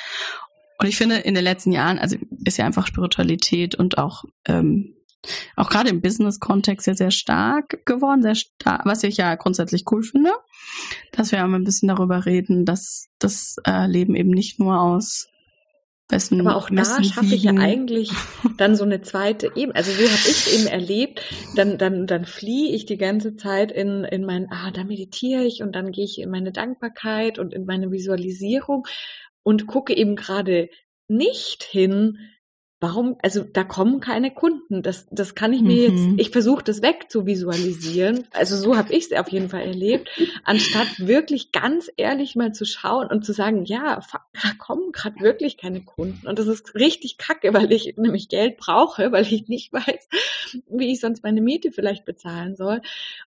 Und 0.78 0.88
ich 0.88 0.96
finde, 0.96 1.18
in 1.18 1.36
den 1.36 1.44
letzten 1.44 1.74
Jahren, 1.74 2.00
also 2.00 2.16
ist 2.46 2.58
ja 2.58 2.66
einfach 2.66 2.88
Spiritualität 2.88 3.76
und 3.76 3.98
auch 3.98 4.24
ähm, 4.46 4.96
auch 5.56 5.70
gerade 5.70 5.90
im 5.90 6.02
Business-Kontext 6.02 6.86
sehr, 6.86 6.96
sehr 6.96 7.12
stark 7.12 7.86
geworden, 7.86 8.22
sehr 8.22 8.36
stark, 8.36 8.86
was 8.86 9.04
ich 9.04 9.18
ja 9.18 9.36
grundsätzlich 9.36 9.84
cool 9.92 10.04
finde, 10.04 10.32
dass 11.12 11.32
wir 11.32 11.44
einmal 11.44 11.60
ein 11.60 11.66
bisschen 11.66 11.90
darüber 11.90 12.26
reden, 12.26 12.66
dass 12.66 13.08
das 13.20 13.58
äh, 13.66 13.88
Leben 13.88 14.16
eben 14.16 14.32
nicht 14.32 14.60
nur 14.60 14.80
aus 14.80 15.28
besten 16.08 16.42
Aber 16.42 16.56
auch 16.56 16.70
da 16.70 17.04
schaffe 17.04 17.34
ich 17.34 17.44
ja 17.44 17.54
eigentlich 17.54 18.12
dann 18.58 18.76
so 18.76 18.84
eine 18.84 19.02
zweite 19.02 19.52
Ebene. 19.56 19.76
Also 19.76 19.92
so 19.92 20.04
habe 20.04 20.30
ich 20.30 20.54
eben 20.54 20.68
erlebt, 20.68 21.22
dann, 21.56 21.78
dann, 21.78 22.06
dann 22.06 22.26
fliehe 22.26 22.74
ich 22.74 22.86
die 22.86 22.98
ganze 22.98 23.36
Zeit 23.36 23.72
in, 23.72 24.04
in 24.04 24.24
mein, 24.26 24.52
ah, 24.52 24.72
da 24.72 24.84
meditiere 24.84 25.44
ich 25.44 25.64
und 25.64 25.76
dann 25.76 25.92
gehe 25.92 26.06
ich 26.06 26.20
in 26.20 26.30
meine 26.30 26.52
Dankbarkeit 26.52 27.40
und 27.40 27.54
in 27.54 27.66
meine 27.66 27.92
Visualisierung 27.92 28.86
und 29.44 29.68
gucke 29.68 29.96
eben 29.96 30.16
gerade 30.16 30.70
nicht 31.08 31.64
hin, 31.64 32.20
warum, 32.86 33.18
also 33.24 33.44
da 33.44 33.64
kommen 33.64 34.00
keine 34.00 34.30
Kunden. 34.30 34.84
Das, 34.84 35.08
das 35.10 35.34
kann 35.34 35.54
ich 35.54 35.62
mir 35.62 35.90
mhm. 35.90 35.98
jetzt, 35.98 36.22
ich 36.22 36.30
versuche 36.30 36.64
das 36.64 36.84
wegzuvisualisieren. 36.84 38.26
Also 38.32 38.56
so 38.56 38.78
habe 38.78 38.94
ich 38.94 39.06
es 39.06 39.18
auf 39.18 39.30
jeden 39.30 39.50
Fall 39.50 39.62
erlebt, 39.62 40.08
anstatt 40.44 41.00
wirklich 41.00 41.52
ganz 41.52 41.92
ehrlich 41.98 42.36
mal 42.36 42.54
zu 42.54 42.64
schauen 42.64 43.08
und 43.08 43.26
zu 43.26 43.34
sagen, 43.34 43.66
ja, 43.66 44.00
da 44.12 44.50
kommen 44.60 44.92
gerade 44.92 45.20
wirklich 45.20 45.58
keine 45.58 45.82
Kunden. 45.82 46.28
Und 46.28 46.38
das 46.38 46.46
ist 46.46 46.76
richtig 46.76 47.18
kacke, 47.18 47.56
weil 47.56 47.72
ich 47.72 47.98
nämlich 47.98 48.30
Geld 48.30 48.58
brauche, 48.58 49.12
weil 49.12 49.26
ich 49.34 49.48
nicht 49.48 49.74
weiß, 49.74 50.08
wie 50.70 50.92
ich 50.92 51.00
sonst 51.00 51.24
meine 51.24 51.42
Miete 51.42 51.72
vielleicht 51.72 52.06
bezahlen 52.06 52.56
soll. 52.56 52.82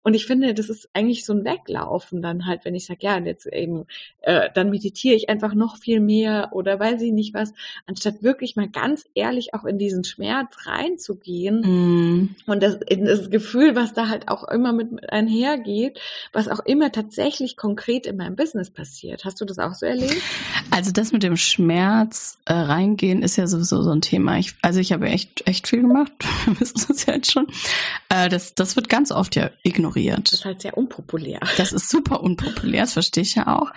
Und 0.03 0.13
ich 0.13 0.27
finde, 0.27 0.53
das 0.53 0.69
ist 0.69 0.91
eigentlich 0.93 1.25
so 1.25 1.33
ein 1.33 1.47
Weglaufen 1.47 2.21
dann 2.21 2.45
halt, 2.45 2.67
wenn 2.67 2.75
ich 2.75 2.85
sage, 2.85 3.01
ja, 3.01 3.19
jetzt 3.19 3.47
eben, 3.47 3.87
äh, 4.21 4.51
dann 4.53 4.69
meditiere 4.69 5.15
ich 5.15 5.31
einfach 5.31 5.55
noch 5.55 5.79
viel 5.79 6.01
mehr 6.01 6.51
oder 6.53 6.79
weiß 6.79 7.01
ich 7.01 7.13
nicht 7.13 7.33
was, 7.33 7.55
anstatt 7.87 8.23
wirklich 8.23 8.55
mal 8.55 8.69
ganz 8.69 9.09
ehrlich 9.15 9.46
ehrlich 9.47 9.55
auch 9.55 9.65
in 9.65 9.79
diesen 9.79 10.05
Schmerz 10.05 10.55
reinzugehen 10.65 11.61
mm. 11.61 12.37
und 12.47 12.63
das, 12.63 12.77
in 12.87 13.05
das 13.05 13.31
Gefühl, 13.31 13.75
was 13.77 13.93
da 13.95 14.09
halt 14.09 14.29
auch 14.29 14.45
immer 14.49 14.73
mit 14.73 15.13
einhergeht, 15.13 15.99
was 16.33 16.49
auch 16.49 16.61
immer 16.61 16.93
tatsächlich 16.93 17.57
konkret 17.57 18.07
in 18.07 18.17
meinem 18.17 18.37
Business 18.37 18.71
passiert. 18.71 19.25
Hast 19.25 19.41
du 19.41 19.45
das 19.45 19.59
auch 19.59 19.75
so 19.75 19.87
erlebt? 19.87 20.17
Also 20.71 20.93
das 20.93 21.13
mit 21.13 21.23
dem 21.23 21.37
Schmerz 21.37 22.39
äh, 22.45 22.53
reingehen 22.53 23.23
ist 23.23 23.37
ja 23.37 23.47
sowieso 23.47 23.83
so 23.83 23.91
ein 23.91 24.01
Thema. 24.01 24.39
Ich, 24.39 24.55
also 24.63 24.81
ich 24.81 24.93
habe 24.93 25.09
echt 25.09 25.47
echt 25.47 25.69
viel 25.69 25.83
gemacht, 25.83 26.13
wir 26.47 26.61
wissen 26.61 26.85
das 26.89 27.07
ja 27.07 27.15
jetzt 27.15 27.33
schon. 27.33 27.47
Äh, 28.09 28.29
das, 28.29 28.55
das 28.55 28.77
wird 28.77 28.89
ganz 28.89 29.13
oft 29.13 29.37
ja 29.37 29.51
ignoriert. 29.63 30.27
Das 30.27 30.41
ist 30.41 30.45
halt 30.45 30.63
sehr 30.63 30.77
unpopulär. 30.77 31.41
Das 31.57 31.73
ist 31.73 31.89
super 31.89 32.23
unpopulär, 32.23 32.83
das 32.83 32.95
verstehe 32.95 33.23
ich 33.23 33.35
ja 33.35 33.47
auch. 33.59 33.71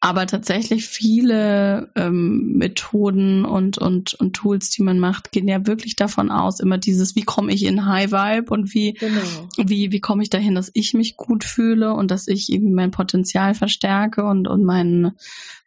Aber 0.00 0.26
tatsächlich 0.26 0.86
viele 0.86 1.90
ähm, 1.96 2.58
Methoden 2.58 3.46
und, 3.46 3.78
und, 3.78 4.12
und 4.12 4.34
Tools, 4.34 4.68
die 4.68 4.82
man 4.82 4.98
macht, 4.98 5.13
gehen 5.22 5.48
ja 5.48 5.66
wirklich 5.66 5.96
davon 5.96 6.30
aus, 6.30 6.60
immer 6.60 6.78
dieses, 6.78 7.16
wie 7.16 7.22
komme 7.22 7.52
ich 7.52 7.64
in 7.64 7.86
High 7.86 8.10
Vibe 8.10 8.52
und 8.52 8.74
wie, 8.74 8.94
genau. 8.94 9.20
wie, 9.56 9.92
wie 9.92 10.00
komme 10.00 10.22
ich 10.22 10.30
dahin, 10.30 10.54
dass 10.54 10.70
ich 10.74 10.94
mich 10.94 11.16
gut 11.16 11.44
fühle 11.44 11.94
und 11.94 12.10
dass 12.10 12.28
ich 12.28 12.52
irgendwie 12.52 12.74
mein 12.74 12.90
Potenzial 12.90 13.54
verstärke 13.54 14.24
und, 14.24 14.48
und 14.48 14.64
mein, 14.64 15.12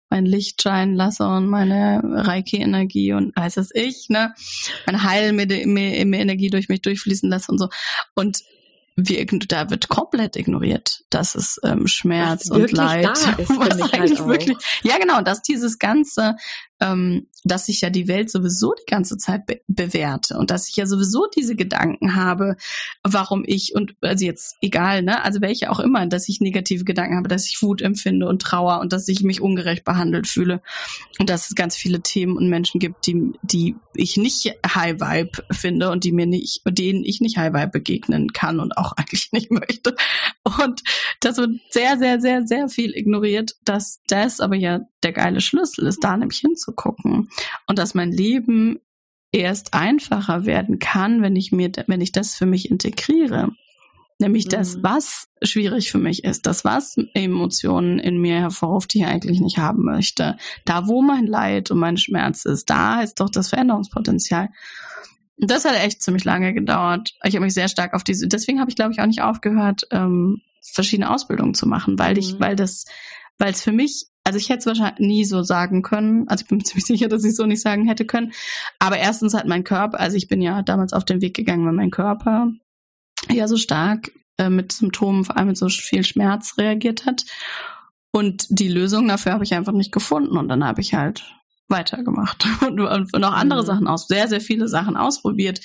mein 0.09 0.25
Licht 0.25 0.61
scheinen 0.61 0.95
lasse 0.95 1.27
und 1.27 1.47
meine 1.47 2.01
Reiki-Energie 2.03 3.13
und 3.13 3.35
weiß 3.35 3.57
es 3.57 3.71
ich, 3.73 4.09
ne, 4.09 4.33
meine 4.85 5.03
Heil-Energie 5.03 6.49
durch 6.49 6.69
mich 6.69 6.81
durchfließen 6.81 7.29
lasse 7.29 7.51
und 7.51 7.59
so. 7.59 7.69
Und 8.15 8.43
wir, 8.97 9.25
da 9.25 9.69
wird 9.69 9.89
komplett 9.89 10.35
ignoriert, 10.35 11.03
dass 11.11 11.35
es 11.35 11.59
ähm, 11.63 11.85
Schmerz 11.85 12.49
und 12.49 12.71
Leid, 12.71 13.05
da 13.05 13.11
ist, 13.11 13.49
was 13.49 13.93
eigentlich 13.93 14.19
halt 14.19 14.27
wirklich, 14.27 14.57
ja 14.81 14.97
genau, 14.97 15.21
dass 15.21 15.43
dieses 15.43 15.77
ganze 15.77 16.35
ähm, 16.79 17.27
dass 17.43 17.69
ich 17.69 17.81
ja 17.81 17.89
die 17.89 18.07
Welt 18.07 18.29
sowieso 18.29 18.73
die 18.73 18.89
ganze 18.89 19.17
Zeit 19.17 19.45
be 19.45 19.61
bewerte 19.67 20.37
und 20.37 20.51
dass 20.51 20.69
ich 20.69 20.75
ja 20.75 20.85
sowieso 20.85 21.27
diese 21.35 21.55
Gedanken 21.55 22.15
habe, 22.15 22.55
warum 23.03 23.43
ich 23.45 23.73
und 23.75 23.95
also 24.01 24.25
jetzt 24.25 24.55
egal, 24.61 25.03
ne, 25.03 25.23
also 25.23 25.41
welche 25.41 25.71
auch 25.71 25.79
immer, 25.79 26.05
dass 26.07 26.29
ich 26.29 26.41
negative 26.41 26.83
Gedanken 26.83 27.17
habe, 27.17 27.27
dass 27.27 27.47
ich 27.47 27.61
Wut 27.61 27.81
empfinde 27.81 28.27
und 28.27 28.41
Trauer 28.41 28.79
und 28.79 28.93
dass 28.93 29.07
ich 29.07 29.23
mich 29.23 29.41
ungerecht 29.41 29.85
behandelt 29.85 30.27
fühle 30.27 30.61
und 31.19 31.29
dass 31.29 31.49
es 31.49 31.55
ganz 31.55 31.75
viele 31.75 32.01
Themen 32.01 32.37
und 32.37 32.49
Menschen 32.49 32.79
gibt, 32.79 33.07
die 33.07 33.33
die 33.41 33.75
ich 33.93 34.17
nicht 34.17 34.53
High 34.67 34.99
Vibe 34.99 35.43
finde 35.51 35.89
und 35.89 36.03
die 36.03 36.11
mir 36.11 36.27
nicht 36.27 36.61
denen 36.67 37.03
ich 37.03 37.21
nicht 37.21 37.37
High 37.37 37.53
Vibe 37.53 37.71
begegnen 37.71 38.33
kann 38.33 38.59
und 38.59 38.77
auch 38.77 38.91
eigentlich 38.97 39.31
nicht 39.31 39.51
möchte. 39.51 39.95
Und 40.43 40.83
das 41.19 41.37
wird 41.37 41.51
sehr 41.69 41.97
sehr 41.97 42.19
sehr 42.19 42.45
sehr 42.45 42.69
viel 42.69 42.95
ignoriert, 42.95 43.55
dass 43.63 44.01
das 44.07 44.39
aber 44.39 44.55
ja 44.55 44.81
der 45.03 45.13
geile 45.13 45.41
Schlüssel 45.41 45.87
ist, 45.87 46.03
da 46.03 46.17
nämlich 46.17 46.41
hinzugucken. 46.67 47.29
Und 47.67 47.79
dass 47.79 47.95
mein 47.95 48.11
Leben 48.11 48.79
erst 49.31 49.73
einfacher 49.73 50.45
werden 50.45 50.79
kann, 50.79 51.21
wenn 51.21 51.35
ich 51.35 51.51
mir, 51.51 51.71
wenn 51.87 52.01
ich 52.01 52.11
das 52.11 52.35
für 52.35 52.45
mich 52.45 52.71
integriere. 52.71 53.51
Nämlich 54.19 54.45
mhm. 54.45 54.49
das, 54.49 54.81
was 54.81 55.27
schwierig 55.43 55.91
für 55.91 55.99
mich 55.99 56.23
ist, 56.23 56.47
das, 56.47 56.65
was 56.65 56.95
Emotionen 57.13 57.99
in 57.99 58.19
mir 58.19 58.39
hervorruft, 58.39 58.93
die 58.93 58.99
ich 58.99 59.05
eigentlich 59.05 59.39
nicht 59.41 59.57
haben 59.57 59.83
möchte. 59.83 60.37
Da, 60.65 60.87
wo 60.87 61.01
mein 61.01 61.27
Leid 61.27 61.69
und 61.69 61.79
mein 61.79 61.97
Schmerz 61.97 62.45
ist, 62.45 62.69
da 62.69 63.01
ist 63.01 63.19
doch 63.19 63.29
das 63.29 63.49
Veränderungspotenzial. 63.49 64.49
Und 65.39 65.51
das 65.51 65.65
hat 65.65 65.75
echt 65.75 66.01
ziemlich 66.01 66.23
lange 66.23 66.53
gedauert. 66.53 67.13
Ich 67.23 67.35
habe 67.35 67.45
mich 67.45 67.53
sehr 67.53 67.67
stark 67.67 67.93
auf 67.93 68.03
diese, 68.03 68.27
deswegen 68.27 68.59
habe 68.59 68.71
ich, 68.71 68.75
glaube 68.75 68.91
ich, 68.91 69.01
auch 69.01 69.05
nicht 69.05 69.21
aufgehört, 69.21 69.83
ähm, 69.91 70.41
verschiedene 70.63 71.11
Ausbildungen 71.11 71.53
zu 71.53 71.67
machen, 71.67 71.99
weil 71.99 72.17
ich, 72.17 72.33
mhm. 72.33 72.39
weil 72.39 72.55
das, 72.55 72.85
weil 73.37 73.51
es 73.51 73.61
für 73.61 73.71
mich 73.71 74.07
also 74.27 74.39
ich 74.39 74.49
hätte 74.49 74.59
es 74.59 74.65
wahrscheinlich 74.65 74.99
nie 74.99 75.23
so 75.23 75.41
sagen 75.41 75.83
können. 75.83 76.27
Also 76.27 76.43
ich 76.43 76.49
bin 76.49 76.57
mir 76.57 76.63
ziemlich 76.65 76.85
sicher, 76.85 77.07
dass 77.07 77.23
ich 77.23 77.29
es 77.29 77.37
so 77.37 77.45
nicht 77.45 77.61
sagen 77.61 77.87
hätte 77.87 78.03
können. 78.03 78.33
Aber 78.77 78.97
erstens 78.97 79.33
hat 79.33 79.47
mein 79.47 79.63
Körper, 79.63 80.01
also 80.01 80.17
ich 80.17 80.27
bin 80.27 80.41
ja 80.41 80.63
damals 80.63 80.91
auf 80.91 81.05
den 81.05 81.21
Weg 81.21 81.33
gegangen, 81.33 81.65
weil 81.65 81.71
mein 81.71 81.91
Körper 81.91 82.51
ja 83.31 83.47
so 83.47 83.55
stark 83.55 84.11
äh, 84.37 84.49
mit 84.49 84.73
Symptomen, 84.73 85.23
vor 85.23 85.37
allem 85.37 85.47
mit 85.47 85.57
so 85.57 85.69
viel 85.69 86.03
Schmerz 86.03 86.57
reagiert 86.57 87.05
hat. 87.05 87.23
Und 88.11 88.47
die 88.49 88.67
Lösung 88.67 89.07
dafür 89.07 89.31
habe 89.31 89.45
ich 89.45 89.53
einfach 89.53 89.71
nicht 89.71 89.93
gefunden. 89.93 90.37
Und 90.37 90.49
dann 90.49 90.65
habe 90.65 90.81
ich 90.81 90.93
halt 90.93 91.23
weitergemacht 91.69 92.45
und, 92.67 92.81
und 92.81 93.13
noch 93.17 93.33
andere 93.33 93.61
mhm. 93.61 93.65
Sachen 93.65 93.87
aus, 93.87 94.09
sehr, 94.09 94.27
sehr 94.27 94.41
viele 94.41 94.67
Sachen 94.67 94.97
ausprobiert 94.97 95.61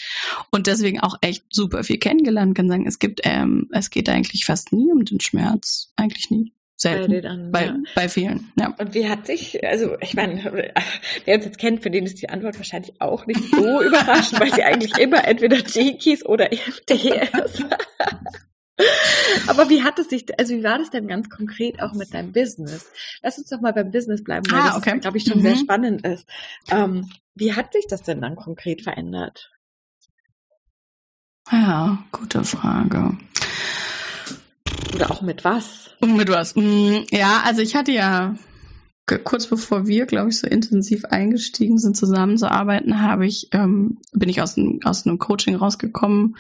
und 0.51 0.67
deswegen 0.69 1.01
auch 1.01 1.17
echt 1.21 1.45
super 1.51 1.83
viel 1.83 1.99
kennengelernt. 1.99 2.57
Kann 2.57 2.69
sagen, 2.69 2.87
es 2.87 3.01
gibt, 3.01 3.23
ähm, 3.25 3.69
es 3.73 3.91
geht 3.91 4.09
eigentlich 4.09 4.45
fast 4.45 4.73
nie 4.73 4.93
um 4.93 5.05
den 5.05 5.19
Schmerz. 5.19 5.93
Eigentlich 5.97 6.31
nie. 6.31 6.53
Selten. 6.83 7.13
Bei, 7.13 7.21
den 7.21 7.53
bei, 7.53 7.65
ja. 7.67 7.77
bei 7.95 8.09
vielen, 8.09 8.53
ja. 8.59 8.75
Und 8.77 8.93
wie 8.93 9.09
hat 9.09 9.25
sich, 9.25 9.65
also 9.65 9.97
ich 10.01 10.15
meine, 10.15 10.43
wer 11.25 11.37
uns 11.37 11.45
jetzt 11.45 11.59
kennt, 11.59 11.81
für 11.85 11.91
den 11.91 12.05
ist 12.05 12.21
die 12.21 12.29
Antwort 12.29 12.57
wahrscheinlich 12.57 13.01
auch 13.01 13.25
nicht 13.27 13.41
so 13.55 13.83
überraschend, 13.83 14.41
weil 14.41 14.53
sie 14.53 14.65
eigentlich 14.65 14.99
immer 14.99 15.25
entweder 15.25 15.59
Jinkies 15.59 16.27
oder 16.27 16.53
EFT 16.53 16.91
ist. 16.91 17.65
Aber 19.47 19.69
wie 19.71 19.85
hat 19.85 20.01
es 20.01 20.09
sich, 20.09 20.27
also 20.41 20.55
wie 20.55 20.65
war 20.65 20.79
das 20.79 20.91
denn 20.91 21.07
ganz 21.07 21.31
konkret 21.31 21.81
auch 21.81 21.93
mit 21.93 22.13
deinem 22.15 22.33
Business? 22.33 22.91
Lass 23.23 23.39
uns 23.39 23.49
doch 23.49 23.61
mal 23.61 23.73
beim 23.73 23.93
Business 23.93 24.25
bleiben, 24.25 24.51
weil 24.51 24.59
ah, 24.59 24.77
okay. 24.77 24.91
das, 24.91 25.03
glaube 25.03 25.19
ich, 25.19 25.25
schon 25.25 25.39
mhm. 25.39 25.43
sehr 25.43 25.57
spannend 25.57 26.05
ist. 26.05 26.29
Ähm, 26.69 27.09
wie 27.37 27.53
hat 27.55 27.73
sich 27.73 27.87
das 27.87 28.03
denn 28.03 28.21
dann 28.21 28.35
konkret 28.35 28.83
verändert? 28.83 29.53
Ja, 31.53 32.03
gute 32.11 32.43
Frage. 32.43 33.17
Oder 34.95 35.11
auch 35.11 35.23
mit 35.23 35.45
was? 35.45 35.91
Mit 36.05 36.29
was? 36.29 36.55
Mm, 36.57 37.05
ja, 37.11 37.43
also 37.45 37.63
ich 37.63 37.75
hatte 37.75 37.93
ja 37.93 38.35
kurz 39.25 39.47
bevor 39.47 39.87
wir, 39.87 40.07
glaube 40.07 40.31
ich, 40.31 40.39
so 40.39 40.47
intensiv 40.47 41.05
eingestiegen 41.07 41.79
sind, 41.79 41.97
zusammenzuarbeiten, 41.97 43.03
habe 43.03 43.27
ich, 43.27 43.49
ähm, 43.53 43.99
bin 44.13 44.29
ich 44.29 44.41
aus, 44.41 44.57
einem, 44.57 44.81
aus 44.85 45.07
einem 45.07 45.19
Coaching 45.19 45.57
rausgekommen, 45.57 46.37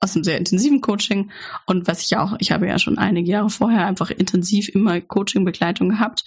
aus 0.00 0.14
einem 0.14 0.24
sehr 0.24 0.38
intensiven 0.38 0.80
Coaching. 0.80 1.30
Und 1.66 1.86
was 1.86 2.02
ich 2.02 2.16
auch, 2.16 2.36
ich 2.38 2.52
habe 2.52 2.66
ja 2.66 2.78
schon 2.78 2.98
einige 2.98 3.30
Jahre 3.30 3.50
vorher 3.50 3.86
einfach 3.86 4.10
intensiv 4.10 4.68
immer 4.68 5.00
Coaching-Begleitung 5.00 5.88
gehabt 5.90 6.24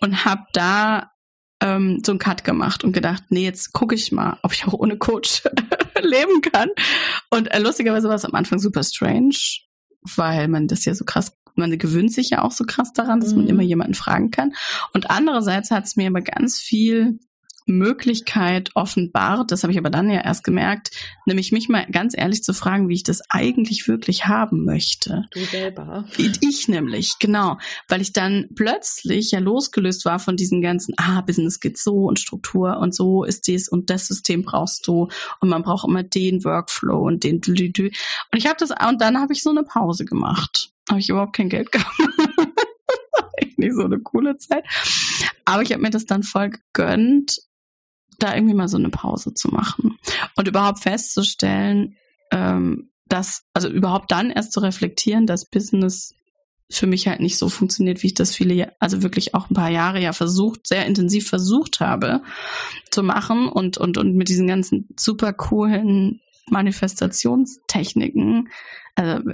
und 0.00 0.24
habe 0.24 0.42
da 0.52 1.12
ähm, 1.60 2.02
so 2.04 2.12
einen 2.12 2.18
Cut 2.18 2.44
gemacht 2.44 2.82
und 2.82 2.92
gedacht, 2.92 3.24
nee, 3.28 3.44
jetzt 3.44 3.72
gucke 3.72 3.94
ich 3.94 4.10
mal, 4.10 4.38
ob 4.42 4.52
ich 4.52 4.66
auch 4.66 4.72
ohne 4.72 4.96
Coach 4.96 5.42
leben 6.00 6.40
kann. 6.40 6.70
Und 7.30 7.48
äh, 7.48 7.60
lustigerweise 7.60 8.08
war 8.08 8.16
es 8.16 8.24
am 8.24 8.34
Anfang 8.34 8.58
super 8.58 8.82
strange, 8.82 9.36
weil 10.16 10.48
man 10.48 10.68
das 10.68 10.84
ja 10.84 10.94
so 10.94 11.04
krass, 11.04 11.36
man 11.54 11.76
gewöhnt 11.78 12.12
sich 12.12 12.30
ja 12.30 12.42
auch 12.42 12.52
so 12.52 12.64
krass 12.64 12.92
daran, 12.92 13.20
dass 13.20 13.32
mhm. 13.32 13.38
man 13.38 13.48
immer 13.48 13.62
jemanden 13.62 13.94
fragen 13.94 14.30
kann. 14.30 14.54
Und 14.94 15.10
andererseits 15.10 15.70
hat 15.70 15.84
es 15.84 15.96
mir 15.96 16.08
aber 16.08 16.22
ganz 16.22 16.58
viel 16.58 17.18
Möglichkeit 17.66 18.70
offenbart, 18.74 19.50
das 19.50 19.62
habe 19.62 19.72
ich 19.72 19.78
aber 19.78 19.90
dann 19.90 20.10
ja 20.10 20.20
erst 20.20 20.44
gemerkt, 20.44 20.90
nämlich 21.26 21.52
mich 21.52 21.68
mal 21.68 21.86
ganz 21.90 22.14
ehrlich 22.16 22.42
zu 22.42 22.52
fragen, 22.54 22.88
wie 22.88 22.94
ich 22.94 23.02
das 23.02 23.22
eigentlich 23.28 23.88
wirklich 23.88 24.26
haben 24.26 24.64
möchte. 24.64 25.24
Du 25.32 25.40
selber. 25.40 26.04
Ich 26.16 26.68
nämlich, 26.68 27.18
genau, 27.18 27.58
weil 27.88 28.00
ich 28.00 28.12
dann 28.12 28.48
plötzlich 28.54 29.30
ja 29.30 29.38
losgelöst 29.38 30.04
war 30.04 30.18
von 30.18 30.36
diesen 30.36 30.62
ganzen, 30.62 30.94
ah, 30.96 31.20
Business 31.20 31.60
geht 31.60 31.78
so 31.78 32.04
und 32.04 32.18
Struktur 32.18 32.78
und 32.78 32.94
so 32.94 33.24
ist 33.24 33.46
dies 33.46 33.68
und 33.68 33.90
das 33.90 34.06
System 34.06 34.42
brauchst 34.42 34.86
du 34.86 35.08
und 35.40 35.48
man 35.48 35.62
braucht 35.62 35.86
immer 35.86 36.02
den 36.02 36.44
Workflow 36.44 37.06
und 37.06 37.24
den 37.24 37.40
und 37.42 38.38
ich 38.38 38.46
habe 38.46 38.56
das 38.58 38.70
und 38.70 39.00
dann 39.00 39.18
habe 39.18 39.32
ich 39.32 39.42
so 39.42 39.50
eine 39.50 39.62
Pause 39.62 40.04
gemacht. 40.04 40.70
Habe 40.88 41.00
ich 41.00 41.08
überhaupt 41.08 41.34
kein 41.34 41.48
Geld 41.48 41.72
gehabt. 41.72 41.90
echt 43.36 43.58
nicht 43.58 43.74
so 43.74 43.84
eine 43.84 43.98
coole 44.00 44.36
Zeit. 44.36 44.64
Aber 45.44 45.62
ich 45.62 45.72
habe 45.72 45.82
mir 45.82 45.90
das 45.90 46.06
dann 46.06 46.22
voll 46.22 46.50
gegönnt 46.50 47.40
da 48.22 48.34
irgendwie 48.34 48.54
mal 48.54 48.68
so 48.68 48.76
eine 48.76 48.90
Pause 48.90 49.34
zu 49.34 49.48
machen. 49.48 49.98
Und 50.36 50.48
überhaupt 50.48 50.80
festzustellen, 50.80 51.96
ähm, 52.30 52.90
dass, 53.06 53.44
also 53.52 53.68
überhaupt 53.68 54.10
dann 54.10 54.30
erst 54.30 54.52
zu 54.52 54.60
reflektieren, 54.60 55.26
dass 55.26 55.44
Business 55.44 56.14
für 56.70 56.86
mich 56.86 57.06
halt 57.06 57.20
nicht 57.20 57.36
so 57.36 57.48
funktioniert, 57.48 58.02
wie 58.02 58.08
ich 58.08 58.14
das 58.14 58.34
viele, 58.34 58.72
also 58.80 59.02
wirklich 59.02 59.34
auch 59.34 59.50
ein 59.50 59.54
paar 59.54 59.70
Jahre 59.70 60.00
ja 60.00 60.12
versucht, 60.12 60.66
sehr 60.66 60.86
intensiv 60.86 61.28
versucht 61.28 61.80
habe 61.80 62.22
zu 62.90 63.02
machen 63.02 63.48
und, 63.48 63.76
und, 63.76 63.98
und 63.98 64.14
mit 64.14 64.28
diesen 64.28 64.46
ganzen 64.46 64.88
super 64.98 65.34
coolen 65.34 66.20
Manifestationstechniken, 66.48 68.48
also 68.94 69.32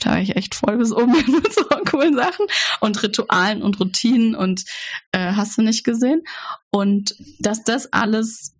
da 0.00 0.10
war 0.10 0.20
ich 0.20 0.36
echt 0.36 0.54
voll 0.54 0.78
bis 0.78 0.92
oben 0.92 1.12
mit 1.42 1.52
so 1.52 1.64
coolen 1.90 2.14
Sachen 2.14 2.46
und 2.80 3.02
Ritualen 3.02 3.62
und 3.62 3.78
Routinen 3.80 4.34
und 4.34 4.64
äh, 5.12 5.32
hast 5.32 5.58
du 5.58 5.62
nicht 5.62 5.84
gesehen. 5.84 6.22
Und 6.70 7.14
dass 7.38 7.62
das 7.64 7.92
alles, 7.92 8.54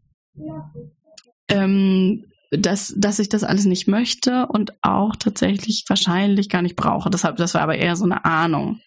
ähm, 1.49 2.27
dass, 2.51 2.95
dass 2.97 3.19
ich 3.19 3.29
das 3.29 3.45
alles 3.45 3.65
nicht 3.65 3.89
möchte 3.89 4.47
und 4.47 4.73
auch 4.83 5.17
tatsächlich 5.17 5.85
wahrscheinlich 5.89 6.49
gar 6.49 6.63
nicht 6.63 6.77
brauche. 6.77 7.11
Deshalb, 7.11 7.37
das 7.37 7.55
war 7.55 7.63
aber 7.63 7.77
eher 7.77 7.97
so 7.97 8.05
eine 8.05 8.25
Ahnung. 8.25 8.81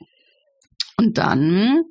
Und 0.98 1.18
dann 1.18 1.84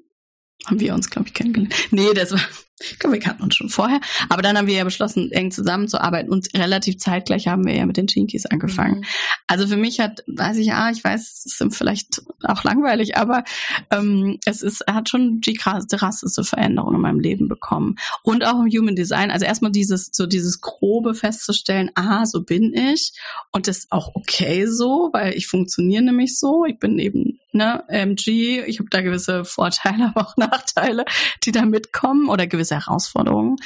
haben 0.66 0.80
wir 0.80 0.94
uns, 0.94 1.10
glaube 1.10 1.28
ich, 1.28 1.34
kennengelernt. 1.34 1.74
Nee, 1.90 2.12
das 2.14 2.32
war, 2.32 2.40
wir 2.80 3.18
kannten 3.20 3.42
uns 3.42 3.56
schon 3.56 3.68
vorher. 3.68 4.00
Aber 4.28 4.42
dann 4.42 4.56
haben 4.56 4.66
wir 4.66 4.74
ja 4.74 4.84
beschlossen, 4.84 5.30
eng 5.32 5.50
zusammenzuarbeiten 5.50 6.32
und 6.32 6.48
relativ 6.54 6.98
zeitgleich 6.98 7.48
haben 7.48 7.64
wir 7.64 7.74
ja 7.74 7.86
mit 7.86 7.96
den 7.96 8.06
Chinkies 8.06 8.46
angefangen. 8.46 9.00
Mhm. 9.00 9.04
Also 9.46 9.66
für 9.66 9.76
mich 9.76 10.00
hat, 10.00 10.24
weiß 10.26 10.56
ich, 10.58 10.66
ja, 10.66 10.90
ich 10.90 11.02
weiß, 11.02 11.44
es 11.44 11.60
ist 11.60 11.76
vielleicht 11.76 12.22
auch 12.42 12.64
langweilig, 12.64 13.16
aber 13.16 13.44
ähm, 13.90 14.38
es 14.44 14.62
ist, 14.62 14.84
hat 14.88 15.08
schon 15.08 15.40
die 15.40 15.54
krasseste 15.54 16.44
Veränderung 16.44 16.94
in 16.94 17.00
meinem 17.00 17.20
Leben 17.20 17.48
bekommen. 17.48 17.96
Und 18.22 18.44
auch 18.44 18.60
im 18.60 18.70
Human 18.70 18.96
Design. 18.96 19.30
Also 19.30 19.46
erstmal 19.46 19.72
dieses, 19.72 20.10
so 20.12 20.26
dieses 20.26 20.60
grobe 20.60 21.14
festzustellen, 21.14 21.90
aha, 21.94 22.26
so 22.26 22.42
bin 22.42 22.74
ich. 22.74 23.12
Und 23.52 23.68
das 23.68 23.78
ist 23.78 23.92
auch 23.92 24.14
okay 24.14 24.66
so, 24.66 25.10
weil 25.12 25.34
ich 25.34 25.46
funktioniere 25.46 26.02
nämlich 26.02 26.38
so. 26.38 26.64
Ich 26.64 26.78
bin 26.78 26.98
eben 26.98 27.38
ne, 27.52 27.84
MG, 27.88 28.62
ich 28.66 28.78
habe 28.78 28.88
da 28.90 29.02
gewisse 29.02 29.44
Vorteile, 29.44 30.12
aber 30.14 30.26
auch 30.26 30.36
Nachteile, 30.36 31.04
die 31.44 31.52
da 31.52 31.64
mitkommen 31.64 32.28
oder 32.28 32.46
gewisse 32.46 32.61
Herausforderungen. 32.70 33.56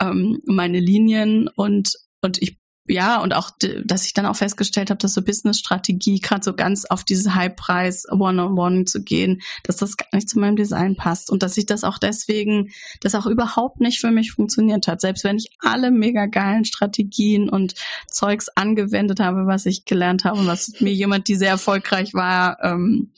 Ähm, 0.00 0.40
meine 0.46 0.80
Linien 0.80 1.48
und 1.48 1.92
und 2.20 2.40
ich 2.40 2.61
ja, 2.88 3.20
und 3.20 3.32
auch, 3.32 3.50
dass 3.84 4.06
ich 4.06 4.12
dann 4.12 4.26
auch 4.26 4.34
festgestellt 4.34 4.90
habe, 4.90 4.98
dass 4.98 5.14
so 5.14 5.22
Business-Strategie, 5.22 6.18
gerade 6.18 6.42
so 6.42 6.52
ganz 6.52 6.84
auf 6.84 7.04
diese 7.04 7.32
High-Preis 7.36 8.06
One-on-One 8.10 8.86
zu 8.86 9.04
gehen, 9.04 9.40
dass 9.62 9.76
das 9.76 9.96
gar 9.96 10.08
nicht 10.12 10.28
zu 10.28 10.40
meinem 10.40 10.56
Design 10.56 10.96
passt 10.96 11.30
und 11.30 11.44
dass 11.44 11.56
ich 11.56 11.66
das 11.66 11.84
auch 11.84 11.98
deswegen, 11.98 12.72
das 13.00 13.14
auch 13.14 13.26
überhaupt 13.26 13.80
nicht 13.80 14.00
für 14.00 14.10
mich 14.10 14.32
funktioniert 14.32 14.88
hat. 14.88 15.00
Selbst 15.00 15.22
wenn 15.22 15.36
ich 15.36 15.50
alle 15.60 15.92
mega 15.92 16.26
geilen 16.26 16.64
Strategien 16.64 17.48
und 17.48 17.74
Zeugs 18.08 18.48
angewendet 18.48 19.20
habe, 19.20 19.46
was 19.46 19.64
ich 19.66 19.84
gelernt 19.84 20.24
habe 20.24 20.40
und 20.40 20.48
was 20.48 20.80
mir 20.80 20.92
jemand, 20.92 21.28
die 21.28 21.36
sehr 21.36 21.50
erfolgreich 21.50 22.14
war, 22.14 22.58
ähm, 22.64 23.12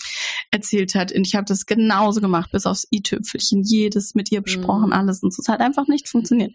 erzählt 0.51 0.95
hat. 0.95 1.11
Und 1.11 1.27
ich 1.27 1.37
habe 1.37 1.47
das 1.47 1.65
genauso 1.65 2.21
gemacht, 2.21 2.53
bis 2.53 2.67
aufs 2.67 2.87
i-Tüpfelchen, 2.93 3.63
jedes 3.63 4.15
mit 4.15 4.31
ihr 4.31 4.43
besprochen, 4.43 4.89
mhm. 4.89 4.93
alles. 4.93 5.23
Und 5.23 5.37
es 5.37 5.49
hat 5.49 5.61
einfach 5.61 5.89
nicht 5.89 6.07
funktioniert 6.07 6.53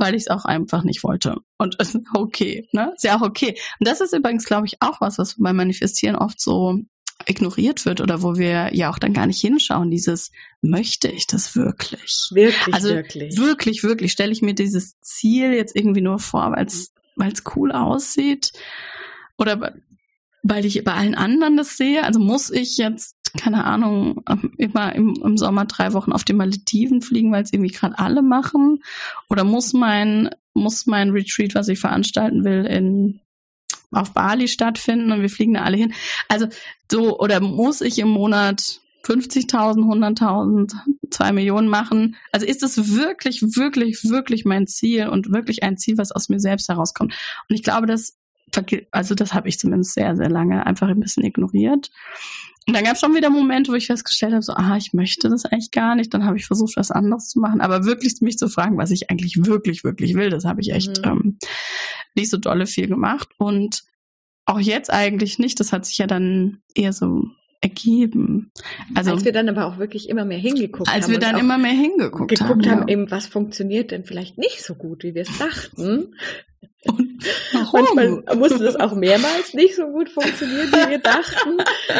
weil 0.00 0.14
ich 0.14 0.22
es 0.22 0.28
auch 0.28 0.44
einfach 0.44 0.82
nicht 0.82 1.04
wollte. 1.04 1.36
Und 1.58 1.76
es 1.78 1.94
ist 1.94 2.06
okay, 2.14 2.68
ne? 2.72 2.92
Ist 2.94 3.04
ja 3.04 3.16
auch 3.16 3.22
okay. 3.22 3.56
Und 3.78 3.86
das 3.86 4.00
ist 4.00 4.12
übrigens, 4.12 4.44
glaube 4.44 4.66
ich, 4.66 4.80
auch 4.80 5.00
was, 5.00 5.18
was 5.18 5.36
beim 5.38 5.56
Manifestieren 5.56 6.16
oft 6.16 6.40
so 6.40 6.78
ignoriert 7.26 7.84
wird 7.84 8.00
oder 8.00 8.22
wo 8.22 8.36
wir 8.36 8.74
ja 8.74 8.90
auch 8.90 8.98
dann 8.98 9.12
gar 9.12 9.26
nicht 9.26 9.40
hinschauen, 9.40 9.90
dieses 9.90 10.30
möchte 10.62 11.08
ich 11.08 11.26
das 11.26 11.54
wirklich? 11.54 12.28
Wirklich, 12.32 12.74
also 12.74 12.88
wirklich. 12.88 13.36
Wirklich, 13.36 13.82
wirklich. 13.82 14.12
Stelle 14.12 14.32
ich 14.32 14.42
mir 14.42 14.54
dieses 14.54 14.98
Ziel 15.00 15.52
jetzt 15.52 15.76
irgendwie 15.76 16.00
nur 16.00 16.18
vor, 16.18 16.52
weil 16.52 16.66
es 16.66 16.92
weil 17.16 17.32
es 17.32 17.42
cool 17.54 17.72
aussieht 17.72 18.52
oder 19.36 19.74
weil 20.42 20.64
ich 20.64 20.82
bei 20.84 20.94
allen 20.94 21.14
anderen 21.14 21.56
das 21.56 21.76
sehe. 21.76 22.04
Also 22.04 22.20
muss 22.20 22.50
ich 22.50 22.76
jetzt, 22.76 23.16
keine 23.38 23.64
Ahnung, 23.64 24.22
ähm, 24.28 24.52
immer 24.58 24.94
im, 24.94 25.14
im 25.22 25.36
Sommer 25.36 25.64
drei 25.66 25.92
Wochen 25.92 26.12
auf 26.12 26.24
die 26.24 26.32
Malediven 26.32 27.02
fliegen, 27.02 27.32
weil 27.32 27.42
es 27.42 27.52
irgendwie 27.52 27.72
gerade 27.72 27.98
alle 27.98 28.22
machen? 28.22 28.82
Oder 29.28 29.44
muss 29.44 29.72
mein, 29.72 30.30
muss 30.54 30.86
mein 30.86 31.10
Retreat, 31.10 31.54
was 31.54 31.68
ich 31.68 31.78
veranstalten 31.78 32.44
will, 32.44 32.66
in 32.66 33.20
auf 33.92 34.12
Bali 34.12 34.48
stattfinden 34.48 35.12
und 35.12 35.20
wir 35.20 35.30
fliegen 35.30 35.54
da 35.54 35.62
alle 35.62 35.76
hin. 35.76 35.92
Also 36.28 36.46
so, 36.90 37.18
oder 37.18 37.40
muss 37.40 37.80
ich 37.80 37.98
im 37.98 38.08
Monat 38.08 38.80
50.000, 39.04 39.50
100.000, 39.50 40.74
2 41.10 41.32
Millionen 41.32 41.68
machen? 41.68 42.16
Also 42.32 42.46
ist 42.46 42.62
es 42.62 42.94
wirklich, 42.94 43.42
wirklich, 43.42 44.04
wirklich 44.04 44.44
mein 44.44 44.66
Ziel 44.66 45.08
und 45.08 45.32
wirklich 45.32 45.62
ein 45.62 45.76
Ziel, 45.76 45.98
was 45.98 46.12
aus 46.12 46.28
mir 46.28 46.40
selbst 46.40 46.68
herauskommt? 46.68 47.14
Und 47.48 47.54
ich 47.54 47.62
glaube, 47.62 47.86
das, 47.86 48.16
also 48.90 49.14
das 49.14 49.34
habe 49.34 49.48
ich 49.48 49.58
zumindest 49.58 49.94
sehr, 49.94 50.16
sehr 50.16 50.28
lange 50.28 50.66
einfach 50.66 50.88
ein 50.88 51.00
bisschen 51.00 51.24
ignoriert. 51.24 51.90
Und 52.66 52.76
dann 52.76 52.84
gab 52.84 52.94
es 52.94 53.00
schon 53.00 53.14
wieder 53.14 53.30
Momente, 53.30 53.72
wo 53.72 53.76
ich 53.76 53.86
festgestellt 53.86 54.32
habe, 54.32 54.42
so, 54.42 54.52
ah, 54.52 54.76
ich 54.76 54.92
möchte 54.92 55.28
das 55.28 55.44
eigentlich 55.44 55.70
gar 55.70 55.96
nicht. 55.96 56.12
Dann 56.12 56.24
habe 56.24 56.36
ich 56.36 56.46
versucht, 56.46 56.76
was 56.76 56.90
anderes 56.90 57.28
zu 57.28 57.40
machen. 57.40 57.60
Aber 57.60 57.84
wirklich 57.84 58.20
mich 58.20 58.38
zu 58.38 58.48
fragen, 58.48 58.78
was 58.78 58.90
ich 58.90 59.10
eigentlich 59.10 59.44
wirklich, 59.44 59.82
wirklich 59.82 60.14
will, 60.14 60.30
das 60.30 60.44
habe 60.44 60.60
ich 60.60 60.72
echt 60.72 61.04
mhm. 61.04 61.10
ähm, 61.10 61.38
nicht 62.14 62.30
so 62.30 62.36
dolle 62.36 62.66
viel 62.66 62.86
gemacht. 62.86 63.28
Und 63.38 63.82
auch 64.44 64.60
jetzt 64.60 64.92
eigentlich 64.92 65.38
nicht. 65.38 65.58
Das 65.58 65.72
hat 65.72 65.86
sich 65.86 65.98
ja 65.98 66.06
dann 66.06 66.62
eher 66.74 66.92
so 66.92 67.24
ergeben. 67.60 68.50
Also 68.94 69.12
als 69.12 69.24
wir 69.24 69.32
dann 69.32 69.48
aber 69.48 69.66
auch 69.66 69.78
wirklich 69.78 70.08
immer 70.08 70.24
mehr 70.24 70.38
hingeguckt 70.38 70.88
als 70.88 70.88
haben. 70.88 71.02
Als 71.02 71.08
wir 71.10 71.18
dann 71.18 71.38
immer 71.38 71.58
mehr 71.58 71.72
hingeguckt 71.72 72.30
geguckt 72.30 72.66
haben, 72.66 72.80
haben 72.80 72.88
ja. 72.88 72.92
eben 72.94 73.10
was 73.10 73.26
funktioniert 73.26 73.90
denn 73.90 74.04
vielleicht 74.04 74.38
nicht 74.38 74.62
so 74.62 74.74
gut, 74.74 75.02
wie 75.04 75.14
wir 75.14 75.22
es 75.22 75.38
dachten. 75.38 76.14
Und 76.86 77.22
Manchmal 77.52 78.22
musste 78.36 78.64
das 78.64 78.76
auch 78.76 78.94
mehrmals 78.94 79.52
nicht 79.52 79.76
so 79.76 79.86
gut 79.88 80.08
funktionieren, 80.08 80.68
wie 80.68 80.90
wir 80.90 80.98
dachten. 80.98 81.58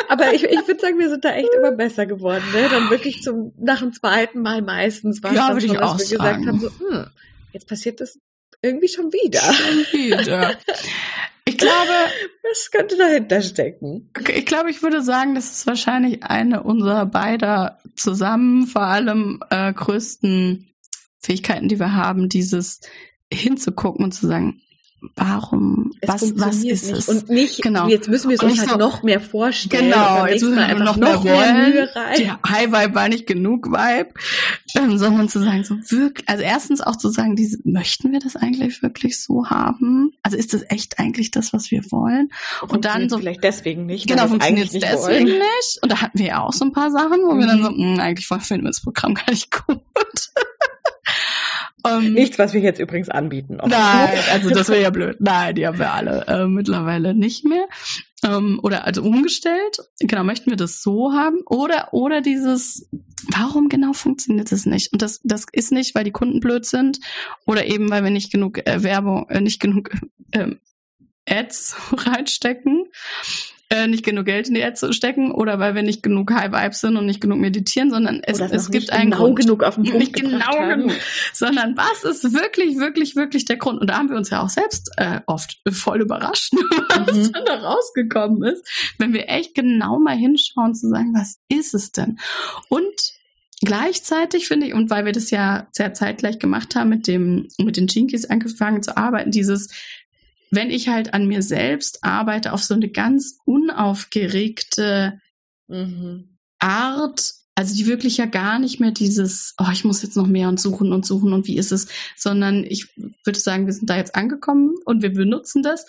Aber 0.08 0.32
ich, 0.32 0.44
ich 0.44 0.66
würde 0.66 0.80
sagen, 0.80 0.98
wir 0.98 1.10
sind 1.10 1.22
da 1.22 1.34
echt 1.34 1.50
immer 1.54 1.72
besser 1.72 2.06
geworden. 2.06 2.44
Ne? 2.54 2.66
Dann 2.70 2.88
wirklich 2.88 3.22
zum 3.22 3.52
nach 3.58 3.80
dem 3.80 3.92
zweiten 3.92 4.40
Mal 4.40 4.62
meistens 4.62 5.22
war 5.22 5.32
es 5.32 5.36
ja, 5.36 5.48
dann 5.48 5.60
schon, 5.60 5.76
dass 5.76 6.10
wir 6.10 6.16
sagen. 6.16 6.44
gesagt 6.44 6.46
haben, 6.46 6.60
so, 6.60 6.70
hm, 6.88 7.06
jetzt 7.52 7.68
passiert 7.68 8.00
das 8.00 8.18
irgendwie 8.62 8.88
schon 8.88 9.12
wieder. 9.12 9.40
Schon 9.40 9.78
wieder. 9.92 10.58
Ich 11.44 11.56
glaube, 11.56 11.92
was 12.48 12.70
könnte 12.70 12.96
dahinter 12.96 13.42
stecken? 13.42 14.10
Ich 14.34 14.46
glaube, 14.46 14.70
ich 14.70 14.82
würde 14.82 15.02
sagen, 15.02 15.34
das 15.34 15.50
ist 15.50 15.66
wahrscheinlich 15.66 16.22
eine 16.22 16.62
unserer 16.62 17.06
beider 17.06 17.78
zusammen 17.96 18.66
vor 18.66 18.82
allem 18.82 19.42
äh, 19.50 19.72
größten 19.72 20.68
Fähigkeiten, 21.18 21.68
die 21.68 21.78
wir 21.78 21.94
haben, 21.94 22.28
dieses 22.28 22.80
hinzugucken 23.32 24.04
und 24.04 24.12
zu 24.12 24.26
sagen, 24.26 24.60
warum, 25.16 25.92
es 26.00 26.08
was, 26.08 26.38
was 26.38 26.56
ist 26.56 26.86
nicht. 26.86 26.98
es? 26.98 27.08
Und 27.08 27.28
nicht, 27.28 27.62
genau. 27.62 27.88
jetzt 27.88 28.08
müssen 28.08 28.28
wir 28.28 28.36
es 28.36 28.42
uns 28.42 28.58
halt 28.58 28.70
so, 28.70 28.76
noch 28.76 29.02
mehr 29.02 29.20
vorstellen. 29.20 29.90
Genau, 29.90 30.26
jetzt 30.26 30.42
müssen 30.42 30.56
wir 30.56 30.66
einfach 30.66 30.84
noch, 30.84 30.96
noch 30.96 31.24
mehr, 31.24 31.52
mehr 31.52 31.68
Mühe 31.68 31.88
rein. 31.94 32.14
Die 32.18 32.30
High 32.30 32.72
Vibe 32.72 32.94
war 32.94 33.08
nicht 33.08 33.26
genug 33.26 33.68
Vibe, 33.68 34.10
ähm, 34.76 34.98
sondern 34.98 35.28
zu 35.28 35.40
sagen, 35.40 35.64
so 35.64 35.76
wirklich, 35.90 36.28
also 36.28 36.42
erstens 36.42 36.80
auch 36.80 36.96
zu 36.96 37.08
sagen, 37.08 37.36
diese, 37.36 37.58
möchten 37.64 38.12
wir 38.12 38.20
das 38.20 38.36
eigentlich 38.36 38.82
wirklich 38.82 39.20
so 39.20 39.46
haben? 39.48 40.12
Also 40.22 40.36
ist 40.36 40.52
das 40.54 40.64
echt 40.68 40.98
eigentlich 40.98 41.30
das, 41.30 41.52
was 41.52 41.70
wir 41.70 41.82
wollen? 41.90 42.30
Und 42.68 42.84
dann 42.84 43.08
so. 43.08 43.18
Vielleicht 43.18 43.44
deswegen 43.44 43.86
nicht. 43.86 44.06
Genau, 44.06 44.28
funktioniert 44.28 44.66
es 44.66 44.80
deswegen 44.80 45.28
wollen. 45.28 45.38
nicht. 45.38 45.78
Und 45.82 45.92
da 45.92 46.00
hatten 46.00 46.18
wir 46.18 46.26
ja 46.26 46.40
auch 46.40 46.52
so 46.52 46.64
ein 46.64 46.72
paar 46.72 46.90
Sachen, 46.90 47.20
wo 47.24 47.34
mhm. 47.34 47.40
wir 47.40 47.46
dann 47.46 47.62
so, 47.62 47.70
mh, 47.70 47.76
hm, 47.76 48.00
eigentlich 48.00 48.26
finden 48.26 48.64
wir 48.64 48.70
das 48.70 48.80
Programm 48.80 49.14
gar 49.14 49.30
nicht 49.30 49.50
gut. 49.50 49.80
Um, 51.84 52.04
ähm, 52.06 52.12
Nichts, 52.14 52.38
was 52.38 52.52
wir 52.52 52.60
jetzt 52.60 52.80
übrigens 52.80 53.08
anbieten. 53.08 53.58
Nein, 53.64 54.18
also 54.30 54.50
das 54.50 54.68
wäre 54.68 54.82
ja 54.82 54.90
blöd. 54.90 55.16
Nein, 55.20 55.54
die 55.54 55.66
haben 55.66 55.78
wir 55.78 55.92
alle 55.92 56.26
äh, 56.26 56.46
mittlerweile 56.46 57.14
nicht 57.14 57.44
mehr. 57.44 57.66
Ähm, 58.22 58.60
oder 58.62 58.84
also 58.84 59.02
umgestellt. 59.02 59.78
Genau, 59.98 60.24
möchten 60.24 60.50
wir 60.50 60.56
das 60.56 60.82
so 60.82 61.12
haben? 61.12 61.40
Oder, 61.46 61.92
oder 61.92 62.20
dieses, 62.20 62.88
warum 63.28 63.68
genau 63.68 63.92
funktioniert 63.92 64.52
das 64.52 64.66
nicht? 64.66 64.92
Und 64.92 65.02
das, 65.02 65.20
das 65.24 65.46
ist 65.52 65.72
nicht, 65.72 65.94
weil 65.94 66.04
die 66.04 66.10
Kunden 66.10 66.40
blöd 66.40 66.66
sind 66.66 67.00
oder 67.46 67.66
eben, 67.66 67.90
weil 67.90 68.04
wir 68.04 68.10
nicht 68.10 68.30
genug 68.30 68.58
äh, 68.66 68.82
Werbung, 68.82 69.28
äh, 69.30 69.40
nicht 69.40 69.60
genug 69.60 69.90
äh, 70.32 70.48
Ads 71.26 71.76
reinstecken, 71.92 72.86
äh, 73.72 73.86
nicht 73.86 74.04
genug 74.04 74.24
Geld 74.24 74.48
in 74.48 74.54
die 74.54 74.64
Ads 74.64 74.94
stecken 74.96 75.30
oder 75.30 75.60
weil 75.60 75.76
wir 75.76 75.84
nicht 75.84 76.02
genug 76.02 76.32
High 76.32 76.50
Vibes 76.50 76.80
sind 76.80 76.96
und 76.96 77.06
nicht 77.06 77.20
genug 77.20 77.38
meditieren, 77.38 77.90
sondern 77.90 78.20
es, 78.24 78.40
es 78.40 78.70
gibt 78.70 78.90
einen 78.90 79.12
genau 79.12 79.26
Grund. 79.26 79.38
genug 79.38 79.62
auf 79.62 79.76
den 79.76 79.84
Punkt 79.90 79.98
Nicht 79.98 80.14
genau 80.14 80.44
haben. 80.44 80.88
genug, 80.88 80.96
sondern 81.32 81.76
was 81.76 82.02
ist 82.02 82.34
wirklich, 82.34 82.78
wirklich, 82.78 83.14
wirklich 83.14 83.44
der 83.44 83.58
Grund? 83.58 83.80
Und 83.80 83.88
da 83.88 83.96
haben 83.96 84.10
wir 84.10 84.16
uns 84.16 84.30
ja 84.30 84.42
auch 84.42 84.48
selbst 84.48 84.90
äh, 84.96 85.20
oft 85.26 85.60
voll 85.70 86.00
überrascht, 86.00 86.52
was 86.88 87.16
mhm. 87.16 87.32
dann 87.32 87.44
da 87.44 87.54
rausgekommen 87.60 88.42
ist, 88.42 88.66
wenn 88.98 89.12
wir 89.12 89.28
echt 89.28 89.54
genau 89.54 90.00
mal 90.00 90.16
hinschauen 90.16 90.74
zu 90.74 90.88
sagen, 90.88 91.14
was 91.14 91.38
ist 91.48 91.72
es 91.74 91.92
denn? 91.92 92.18
Und 92.68 93.20
Gleichzeitig 93.62 94.48
finde 94.48 94.68
ich, 94.68 94.72
und 94.72 94.88
weil 94.88 95.04
wir 95.04 95.12
das 95.12 95.30
ja 95.30 95.68
sehr 95.70 95.92
zeitgleich 95.92 96.38
gemacht 96.38 96.74
haben, 96.74 96.88
mit 96.88 97.06
dem, 97.06 97.46
mit 97.58 97.76
den 97.76 97.88
Jinkies 97.88 98.24
angefangen 98.24 98.82
zu 98.82 98.96
arbeiten, 98.96 99.32
dieses, 99.32 99.68
wenn 100.50 100.70
ich 100.70 100.88
halt 100.88 101.14
an 101.14 101.26
mir 101.26 101.42
selbst 101.42 102.04
arbeite 102.04 102.52
auf 102.52 102.62
so 102.62 102.74
eine 102.74 102.88
ganz 102.88 103.38
unaufgeregte 103.44 105.20
mhm. 105.68 106.38
Art, 106.58 107.32
also 107.54 107.74
die 107.74 107.86
wirklich 107.86 108.16
ja 108.16 108.26
gar 108.26 108.58
nicht 108.58 108.80
mehr 108.80 108.90
dieses, 108.90 109.54
oh, 109.58 109.70
ich 109.72 109.84
muss 109.84 110.02
jetzt 110.02 110.16
noch 110.16 110.26
mehr 110.26 110.48
und 110.48 110.60
suchen 110.60 110.92
und 110.92 111.06
suchen 111.06 111.32
und 111.32 111.46
wie 111.46 111.56
ist 111.56 111.72
es, 111.72 111.88
sondern 112.16 112.64
ich 112.64 112.88
würde 113.24 113.38
sagen, 113.38 113.66
wir 113.66 113.72
sind 113.72 113.88
da 113.88 113.96
jetzt 113.96 114.14
angekommen 114.14 114.74
und 114.84 115.02
wir 115.02 115.12
benutzen 115.12 115.62
das, 115.62 115.86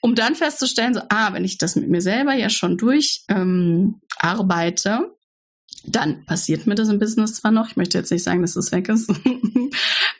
um 0.00 0.14
dann 0.14 0.34
festzustellen, 0.34 0.94
so, 0.94 1.00
ah, 1.08 1.32
wenn 1.32 1.44
ich 1.44 1.58
das 1.58 1.76
mit 1.76 1.88
mir 1.88 2.00
selber 2.00 2.34
ja 2.34 2.50
schon 2.50 2.78
durch 2.78 3.24
ähm, 3.28 4.00
arbeite, 4.16 5.14
dann 5.84 6.24
passiert 6.24 6.66
mir 6.66 6.74
das 6.74 6.88
im 6.88 6.98
Business 6.98 7.34
zwar 7.34 7.50
noch, 7.50 7.68
ich 7.68 7.76
möchte 7.76 7.98
jetzt 7.98 8.10
nicht 8.10 8.22
sagen, 8.22 8.42
dass 8.42 8.56
es 8.56 8.72
weg 8.72 8.88
ist, 8.88 9.10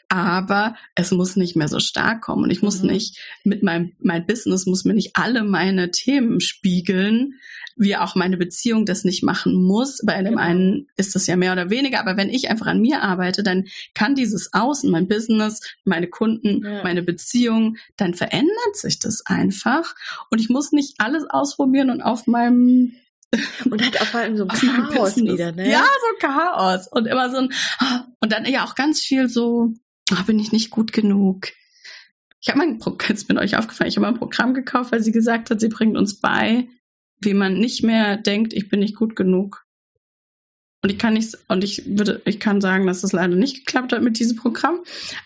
aber 0.09 0.75
es 0.95 1.11
muss 1.11 1.35
nicht 1.37 1.55
mehr 1.55 1.69
so 1.69 1.79
stark 1.79 2.21
kommen 2.21 2.43
und 2.43 2.51
ich 2.51 2.61
muss 2.61 2.81
mhm. 2.81 2.89
nicht 2.89 3.17
mit 3.43 3.63
meinem 3.63 3.93
mein 3.99 4.25
Business 4.25 4.65
muss 4.65 4.83
mir 4.83 4.93
nicht 4.93 5.11
alle 5.15 5.43
meine 5.43 5.91
Themen 5.91 6.41
spiegeln, 6.41 7.35
wie 7.77 7.95
auch 7.95 8.15
meine 8.15 8.37
Beziehung 8.37 8.85
das 8.85 9.05
nicht 9.05 9.23
machen 9.23 9.55
muss. 9.55 10.01
Bei 10.05 10.17
dem 10.17 10.33
genau. 10.33 10.41
einen 10.41 10.87
ist 10.97 11.15
das 11.15 11.27
ja 11.27 11.35
mehr 11.35 11.53
oder 11.53 11.69
weniger, 11.69 11.99
aber 11.99 12.17
wenn 12.17 12.29
ich 12.29 12.49
einfach 12.49 12.67
an 12.67 12.81
mir 12.81 13.01
arbeite, 13.01 13.41
dann 13.41 13.65
kann 13.93 14.15
dieses 14.15 14.53
Außen, 14.53 14.91
mein 14.91 15.07
Business, 15.07 15.61
meine 15.85 16.07
Kunden, 16.07 16.63
ja. 16.65 16.83
meine 16.83 17.03
Beziehung, 17.03 17.77
dann 17.95 18.13
verändert 18.13 18.75
sich 18.75 18.99
das 18.99 19.25
einfach 19.25 19.95
und 20.29 20.41
ich 20.41 20.49
muss 20.49 20.73
nicht 20.73 20.95
alles 20.99 21.23
ausprobieren 21.29 21.89
und 21.89 22.01
auf 22.01 22.27
meinem 22.27 22.95
und 23.69 23.85
hat 23.85 24.01
auch 24.01 24.05
vor 24.05 24.19
allem 24.21 24.37
so 24.37 24.43
ein 24.43 24.49
Chaos 24.49 25.15
wieder, 25.15 25.51
ne? 25.51 25.69
Ja, 25.69 25.83
so 25.83 26.27
Chaos. 26.27 26.87
Und 26.87 27.05
immer 27.05 27.29
so 27.29 27.37
ein, 27.37 27.53
und 28.19 28.31
dann 28.31 28.45
ja 28.45 28.65
auch 28.65 28.75
ganz 28.75 29.01
viel 29.01 29.29
so, 29.29 29.73
oh, 30.11 30.23
bin 30.25 30.39
ich 30.39 30.51
nicht 30.51 30.69
gut 30.69 30.91
genug? 30.91 31.47
Ich 32.41 32.49
habe 32.49 32.59
mein 32.59 32.79
Programm, 32.79 33.09
jetzt 33.09 33.27
bin 33.27 33.37
euch 33.37 33.57
aufgefallen, 33.57 33.89
ich 33.89 33.97
habe 33.97 34.07
ein 34.07 34.17
Programm 34.17 34.53
gekauft, 34.53 34.91
weil 34.91 35.01
sie 35.01 35.11
gesagt 35.11 35.49
hat, 35.49 35.59
sie 35.59 35.69
bringt 35.69 35.97
uns 35.97 36.19
bei, 36.19 36.67
wie 37.19 37.33
man 37.33 37.53
nicht 37.53 37.83
mehr 37.83 38.17
denkt, 38.17 38.53
ich 38.53 38.69
bin 38.69 38.79
nicht 38.79 38.95
gut 38.95 39.15
genug. 39.15 39.65
Und 40.83 40.91
ich 40.91 40.97
kann 40.97 41.13
nicht, 41.13 41.37
und 41.47 41.63
ich 41.63 41.83
würde, 41.85 42.23
ich 42.25 42.39
kann 42.39 42.59
sagen, 42.59 42.87
dass 42.87 43.01
das 43.01 43.11
leider 43.11 43.35
nicht 43.35 43.65
geklappt 43.65 43.93
hat 43.93 44.01
mit 44.01 44.17
diesem 44.17 44.37
Programm. 44.37 44.79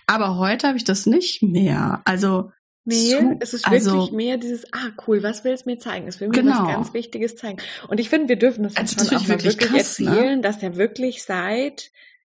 Aber 0.06 0.36
heute 0.36 0.68
habe 0.68 0.78
ich 0.78 0.84
das 0.84 1.06
nicht 1.06 1.42
mehr. 1.42 2.02
Also, 2.04 2.52
Nee, 2.88 3.12
so, 3.12 3.36
es 3.40 3.54
ist 3.56 3.66
wirklich 3.66 3.88
also, 3.92 4.16
mehr 4.16 4.38
dieses, 4.38 4.72
ah 4.72 4.92
cool, 5.08 5.24
was 5.24 5.44
will 5.44 5.54
es 5.54 5.66
mir 5.66 5.80
zeigen? 5.80 6.08
Es 6.08 6.20
will 6.22 6.28
mir 6.28 6.36
genau. 6.36 6.62
was 6.62 6.68
ganz 6.68 6.94
Wichtiges 6.94 7.36
zeigen. 7.36 7.58
Und 7.88 8.00
ich 8.00 8.10
finde, 8.10 8.30
wir 8.30 8.36
dürfen 8.36 8.64
das 8.64 8.78
also, 8.78 8.96
schon 9.00 9.08
das 9.10 9.24
auch 9.24 9.28
wirklich, 9.28 9.60
wirklich 9.60 9.72
krass, 9.72 10.00
ne? 10.00 10.10
erzählen, 10.10 10.36
ne? 10.36 10.42
dass 10.42 10.62
er 10.62 10.78
wirklich 10.78 11.24
seit 11.24 11.92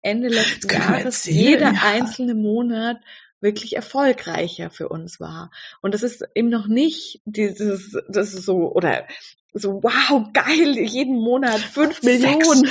Ende 0.02 0.28
letzten 0.28 0.72
Jahres 0.72 1.24
jeder 1.24 1.72
ja. 1.72 1.80
einzelne 1.82 2.34
Monat 2.34 2.98
wirklich 3.40 3.74
erfolgreicher 3.74 4.70
für 4.70 4.88
uns 4.88 5.18
war. 5.18 5.50
Und 5.82 5.94
das 5.94 6.04
ist 6.04 6.24
eben 6.36 6.48
noch 6.48 6.68
nicht 6.68 7.20
dieses, 7.24 7.96
das 8.08 8.32
ist 8.32 8.44
so, 8.44 8.72
oder 8.72 9.04
so, 9.52 9.82
wow, 9.82 10.28
geil, 10.32 10.78
jeden 10.78 11.18
Monat 11.18 11.58
fünf 11.58 12.02
Millionen. 12.02 12.68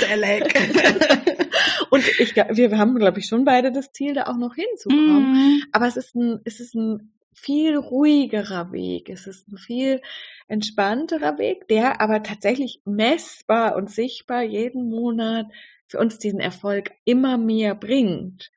Und 1.90 2.08
ich, 2.18 2.34
wir 2.36 2.78
haben, 2.78 2.96
glaube 2.96 3.18
ich, 3.18 3.26
schon 3.26 3.44
beide 3.44 3.70
das 3.70 3.92
Ziel, 3.92 4.14
da 4.14 4.24
auch 4.24 4.36
noch 4.36 4.54
hinzukommen. 4.54 5.32
Mm. 5.32 5.62
Aber 5.72 5.86
es 5.86 5.96
ist 5.96 6.14
ein, 6.14 6.40
es 6.44 6.60
ist 6.60 6.74
ein 6.74 7.12
viel 7.36 7.76
ruhigerer 7.76 8.72
Weg. 8.72 9.08
Es 9.10 9.26
ist 9.26 9.48
ein 9.48 9.58
viel 9.58 10.00
entspannterer 10.48 11.38
Weg, 11.38 11.68
der 11.68 12.00
aber 12.00 12.22
tatsächlich 12.22 12.80
messbar 12.84 13.76
und 13.76 13.90
sichtbar 13.90 14.42
jeden 14.42 14.88
Monat 14.88 15.46
für 15.86 15.98
uns 15.98 16.18
diesen 16.18 16.40
Erfolg 16.40 16.92
immer 17.04 17.38
mehr 17.38 17.74
bringt. 17.74 18.50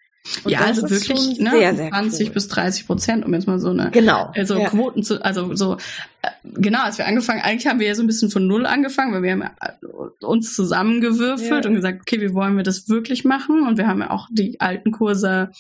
Und 0.43 0.51
ja, 0.51 0.59
also 0.59 0.89
wirklich 0.89 1.39
ne, 1.39 1.51
sehr, 1.51 1.75
sehr 1.75 1.89
20 1.89 2.27
cool. 2.27 2.33
bis 2.33 2.47
30 2.47 2.87
Prozent, 2.87 3.25
um 3.25 3.33
jetzt 3.33 3.47
mal 3.47 3.59
so 3.59 3.69
eine 3.69 3.91
genau, 3.91 4.31
also 4.35 4.57
ja. 4.57 4.67
Quoten 4.67 5.03
zu, 5.03 5.23
also 5.23 5.55
so 5.55 5.77
äh, 6.21 6.29
genau, 6.43 6.83
als 6.83 6.97
wir 6.97 7.07
angefangen, 7.07 7.41
eigentlich 7.41 7.67
haben 7.67 7.79
wir 7.79 7.87
ja 7.87 7.95
so 7.95 8.03
ein 8.03 8.07
bisschen 8.07 8.29
von 8.29 8.45
null 8.45 8.65
angefangen, 8.65 9.13
weil 9.13 9.23
wir 9.23 9.31
haben 9.31 9.41
äh, 9.41 10.25
uns 10.25 10.55
zusammengewürfelt 10.55 11.65
ja. 11.65 11.69
und 11.69 11.75
gesagt, 11.75 12.01
okay, 12.01 12.21
wie 12.21 12.33
wollen 12.33 12.57
wir 12.57 12.63
das 12.63 12.89
wirklich 12.89 13.25
machen? 13.25 13.67
Und 13.67 13.77
wir 13.77 13.87
haben 13.87 14.01
ja 14.01 14.11
auch 14.11 14.27
die 14.31 14.59
alten 14.59 14.91
Kurse 14.91 15.51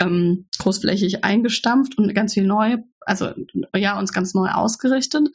ähm, 0.00 0.46
großflächig 0.58 1.24
eingestampft 1.24 1.98
und 1.98 2.12
ganz 2.14 2.34
viel 2.34 2.46
neue 2.46 2.84
also 3.06 3.30
ja, 3.74 3.98
uns 3.98 4.12
ganz 4.12 4.34
neu 4.34 4.48
ausgerichtet. 4.48 5.30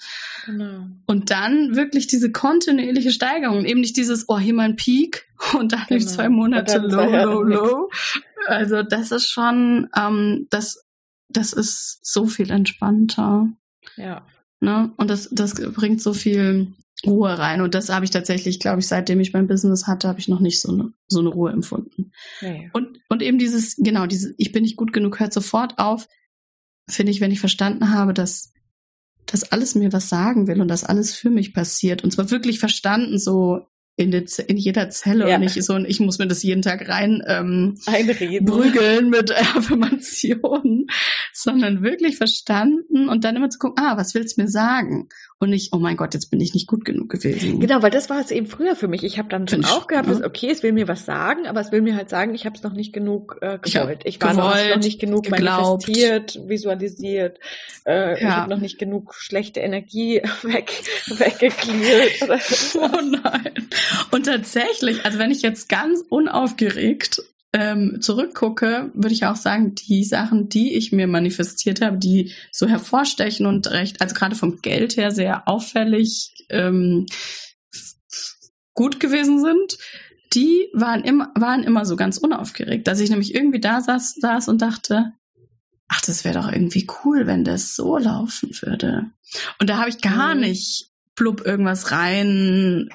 Genau. 0.45 0.85
Und 1.07 1.31
dann 1.31 1.75
wirklich 1.75 2.07
diese 2.07 2.31
kontinuierliche 2.31 3.11
Steigerung, 3.11 3.65
eben 3.65 3.81
nicht 3.81 3.97
dieses, 3.97 4.29
oh, 4.29 4.39
hier 4.39 4.53
mal 4.53 4.63
ein 4.63 4.75
Peak 4.75 5.27
und 5.57 5.73
dann 5.73 5.85
genau. 5.89 6.05
zwei 6.05 6.29
Monate 6.29 6.77
low, 6.77 7.09
low, 7.09 7.41
low. 7.41 7.89
Also 8.45 8.83
das 8.83 9.11
ist 9.11 9.27
schon, 9.27 9.89
ähm, 9.97 10.47
das, 10.49 10.83
das 11.29 11.53
ist 11.53 11.99
so 12.03 12.25
viel 12.25 12.51
entspannter. 12.51 13.49
Ja. 13.97 14.25
Ne? 14.59 14.93
Und 14.97 15.09
das, 15.09 15.29
das 15.31 15.55
bringt 15.73 16.01
so 16.01 16.13
viel 16.13 16.73
Ruhe 17.05 17.37
rein. 17.37 17.61
Und 17.61 17.75
das 17.75 17.89
habe 17.89 18.05
ich 18.05 18.11
tatsächlich, 18.11 18.59
glaube 18.59 18.79
ich, 18.79 18.87
seitdem 18.87 19.19
ich 19.19 19.33
mein 19.33 19.47
Business 19.47 19.87
hatte, 19.87 20.07
habe 20.07 20.19
ich 20.19 20.27
noch 20.27 20.39
nicht 20.39 20.61
so 20.61 20.71
eine, 20.71 20.93
so 21.07 21.19
eine 21.19 21.29
Ruhe 21.29 21.51
empfunden. 21.51 22.11
Nee. 22.41 22.69
Und, 22.73 22.99
und 23.09 23.21
eben 23.21 23.37
dieses, 23.37 23.75
genau, 23.77 24.05
dieses, 24.05 24.33
ich 24.37 24.51
bin 24.51 24.63
nicht 24.63 24.77
gut 24.77 24.93
genug, 24.93 25.19
hört 25.19 25.33
sofort 25.33 25.77
auf 25.77 26.07
finde 26.89 27.11
ich, 27.11 27.21
wenn 27.21 27.31
ich 27.31 27.39
verstanden 27.39 27.91
habe, 27.91 28.13
dass 28.13 28.53
das 29.25 29.51
alles 29.51 29.75
mir 29.75 29.91
was 29.91 30.09
sagen 30.09 30.47
will 30.47 30.61
und 30.61 30.67
dass 30.67 30.83
alles 30.83 31.15
für 31.15 31.29
mich 31.29 31.53
passiert 31.53 32.03
und 32.03 32.11
zwar 32.11 32.29
wirklich 32.29 32.59
verstanden, 32.59 33.17
so 33.17 33.67
in, 33.97 34.11
der, 34.11 34.23
in 34.47 34.57
jeder 34.57 34.89
Zelle 34.89 35.29
ja. 35.29 35.35
und 35.35 35.41
nicht 35.41 35.61
so, 35.63 35.73
und 35.73 35.85
ich 35.85 35.99
muss 35.99 36.19
mir 36.19 36.27
das 36.27 36.43
jeden 36.43 36.61
Tag 36.61 36.89
rein 36.89 37.23
ähm, 37.27 37.77
Einreden. 37.85 38.45
prügeln 38.45 39.09
mit 39.09 39.31
Affirmationen, 39.55 40.87
sondern 41.33 41.81
wirklich 41.81 42.17
verstanden 42.17 43.07
und 43.07 43.23
dann 43.23 43.37
immer 43.37 43.49
zu 43.49 43.59
gucken, 43.59 43.83
ah, 43.83 43.95
was 43.97 44.13
willst 44.13 44.37
du 44.37 44.41
mir 44.41 44.49
sagen? 44.49 45.07
Und 45.37 45.49
nicht, 45.49 45.73
oh 45.73 45.79
mein 45.79 45.97
Gott, 45.97 46.13
jetzt 46.13 46.31
bin 46.31 46.39
ich 46.39 46.53
nicht 46.53 46.65
gut 46.65 46.85
genug 46.85 47.09
gewesen. 47.09 47.59
Genau, 47.59 47.81
weil 47.81 47.91
das 47.91 48.09
war 48.09 48.21
es 48.21 48.31
eben 48.31 48.47
früher 48.47 48.73
für 48.73 48.87
mich. 48.87 49.03
Ich 49.03 49.17
habe 49.17 49.27
dann 49.27 49.49
schon 49.49 49.65
auch 49.65 49.87
gehabt, 49.87 50.09
dass, 50.09 50.23
okay, 50.23 50.49
es 50.49 50.63
will 50.63 50.71
mir 50.71 50.87
was 50.87 51.03
sagen, 51.05 51.45
aber 51.45 51.59
es 51.59 51.73
will 51.73 51.81
mir 51.81 51.97
halt 51.97 52.09
sagen, 52.09 52.33
ich 52.33 52.45
habe 52.45 52.55
es 52.55 52.63
noch 52.63 52.71
nicht 52.71 52.93
genug 52.93 53.37
äh, 53.41 53.59
gewollt. 53.61 54.03
Ich, 54.05 54.15
ich 54.15 54.21
war 54.21 54.31
gewollt, 54.31 54.69
noch, 54.69 54.75
noch, 54.77 54.83
nicht 54.83 54.99
genug 54.99 55.23
geglaubt. 55.25 55.87
manifestiert, 55.87 56.39
visualisiert. 56.47 57.39
Äh, 57.85 58.11
ja. 58.11 58.15
Ich 58.15 58.23
habe 58.23 58.49
noch 58.49 58.61
nicht 58.61 58.79
genug 58.79 59.13
schlechte 59.15 59.59
Energie 59.59 60.21
weg, 60.43 60.71
weggeklärt. 61.07 62.41
oh 62.75 63.01
nein. 63.03 63.69
Und 64.11 64.27
tatsächlich, 64.27 65.03
also 65.03 65.19
wenn 65.19 65.31
ich 65.31 65.41
jetzt 65.41 65.67
ganz 65.67 66.01
unaufgeregt 66.07 67.21
ähm, 67.57 68.01
zurückgucke, 68.01 68.91
würde 68.93 69.13
ich 69.13 69.25
auch 69.25 69.37
sagen, 69.37 69.75
die 69.75 70.03
Sachen, 70.03 70.49
die 70.49 70.73
ich 70.73 70.91
mir 70.91 71.07
manifestiert 71.07 71.79
habe, 71.79 71.97
die 71.97 72.33
so 72.51 72.67
hervorstechen 72.67 73.45
und 73.45 73.71
recht, 73.71 74.01
also 74.01 74.13
gerade 74.13 74.35
vom 74.35 74.61
Geld 74.61 74.97
her 74.97 75.11
sehr 75.11 75.47
auffällig 75.47 76.33
ähm, 76.49 77.05
gut 78.73 78.99
gewesen 78.99 79.41
sind, 79.41 79.77
die 80.33 80.67
waren 80.73 81.05
immer, 81.05 81.31
waren 81.33 81.63
immer 81.63 81.85
so 81.85 81.95
ganz 81.95 82.17
unaufgeregt, 82.17 82.87
dass 82.87 82.99
ich 82.99 83.09
nämlich 83.09 83.33
irgendwie 83.33 83.61
da 83.61 83.79
saß, 83.79 84.15
saß 84.15 84.49
und 84.49 84.61
dachte, 84.61 85.13
ach, 85.87 86.01
das 86.01 86.25
wäre 86.25 86.41
doch 86.41 86.51
irgendwie 86.51 86.85
cool, 87.05 87.25
wenn 87.25 87.45
das 87.45 87.73
so 87.73 87.97
laufen 87.97 88.49
würde. 88.61 89.11
Und 89.59 89.69
da 89.69 89.77
habe 89.77 89.89
ich 89.89 90.01
gar 90.01 90.35
mhm. 90.35 90.41
nicht 90.41 90.89
plupp 91.15 91.45
irgendwas 91.45 91.91
rein 91.91 92.89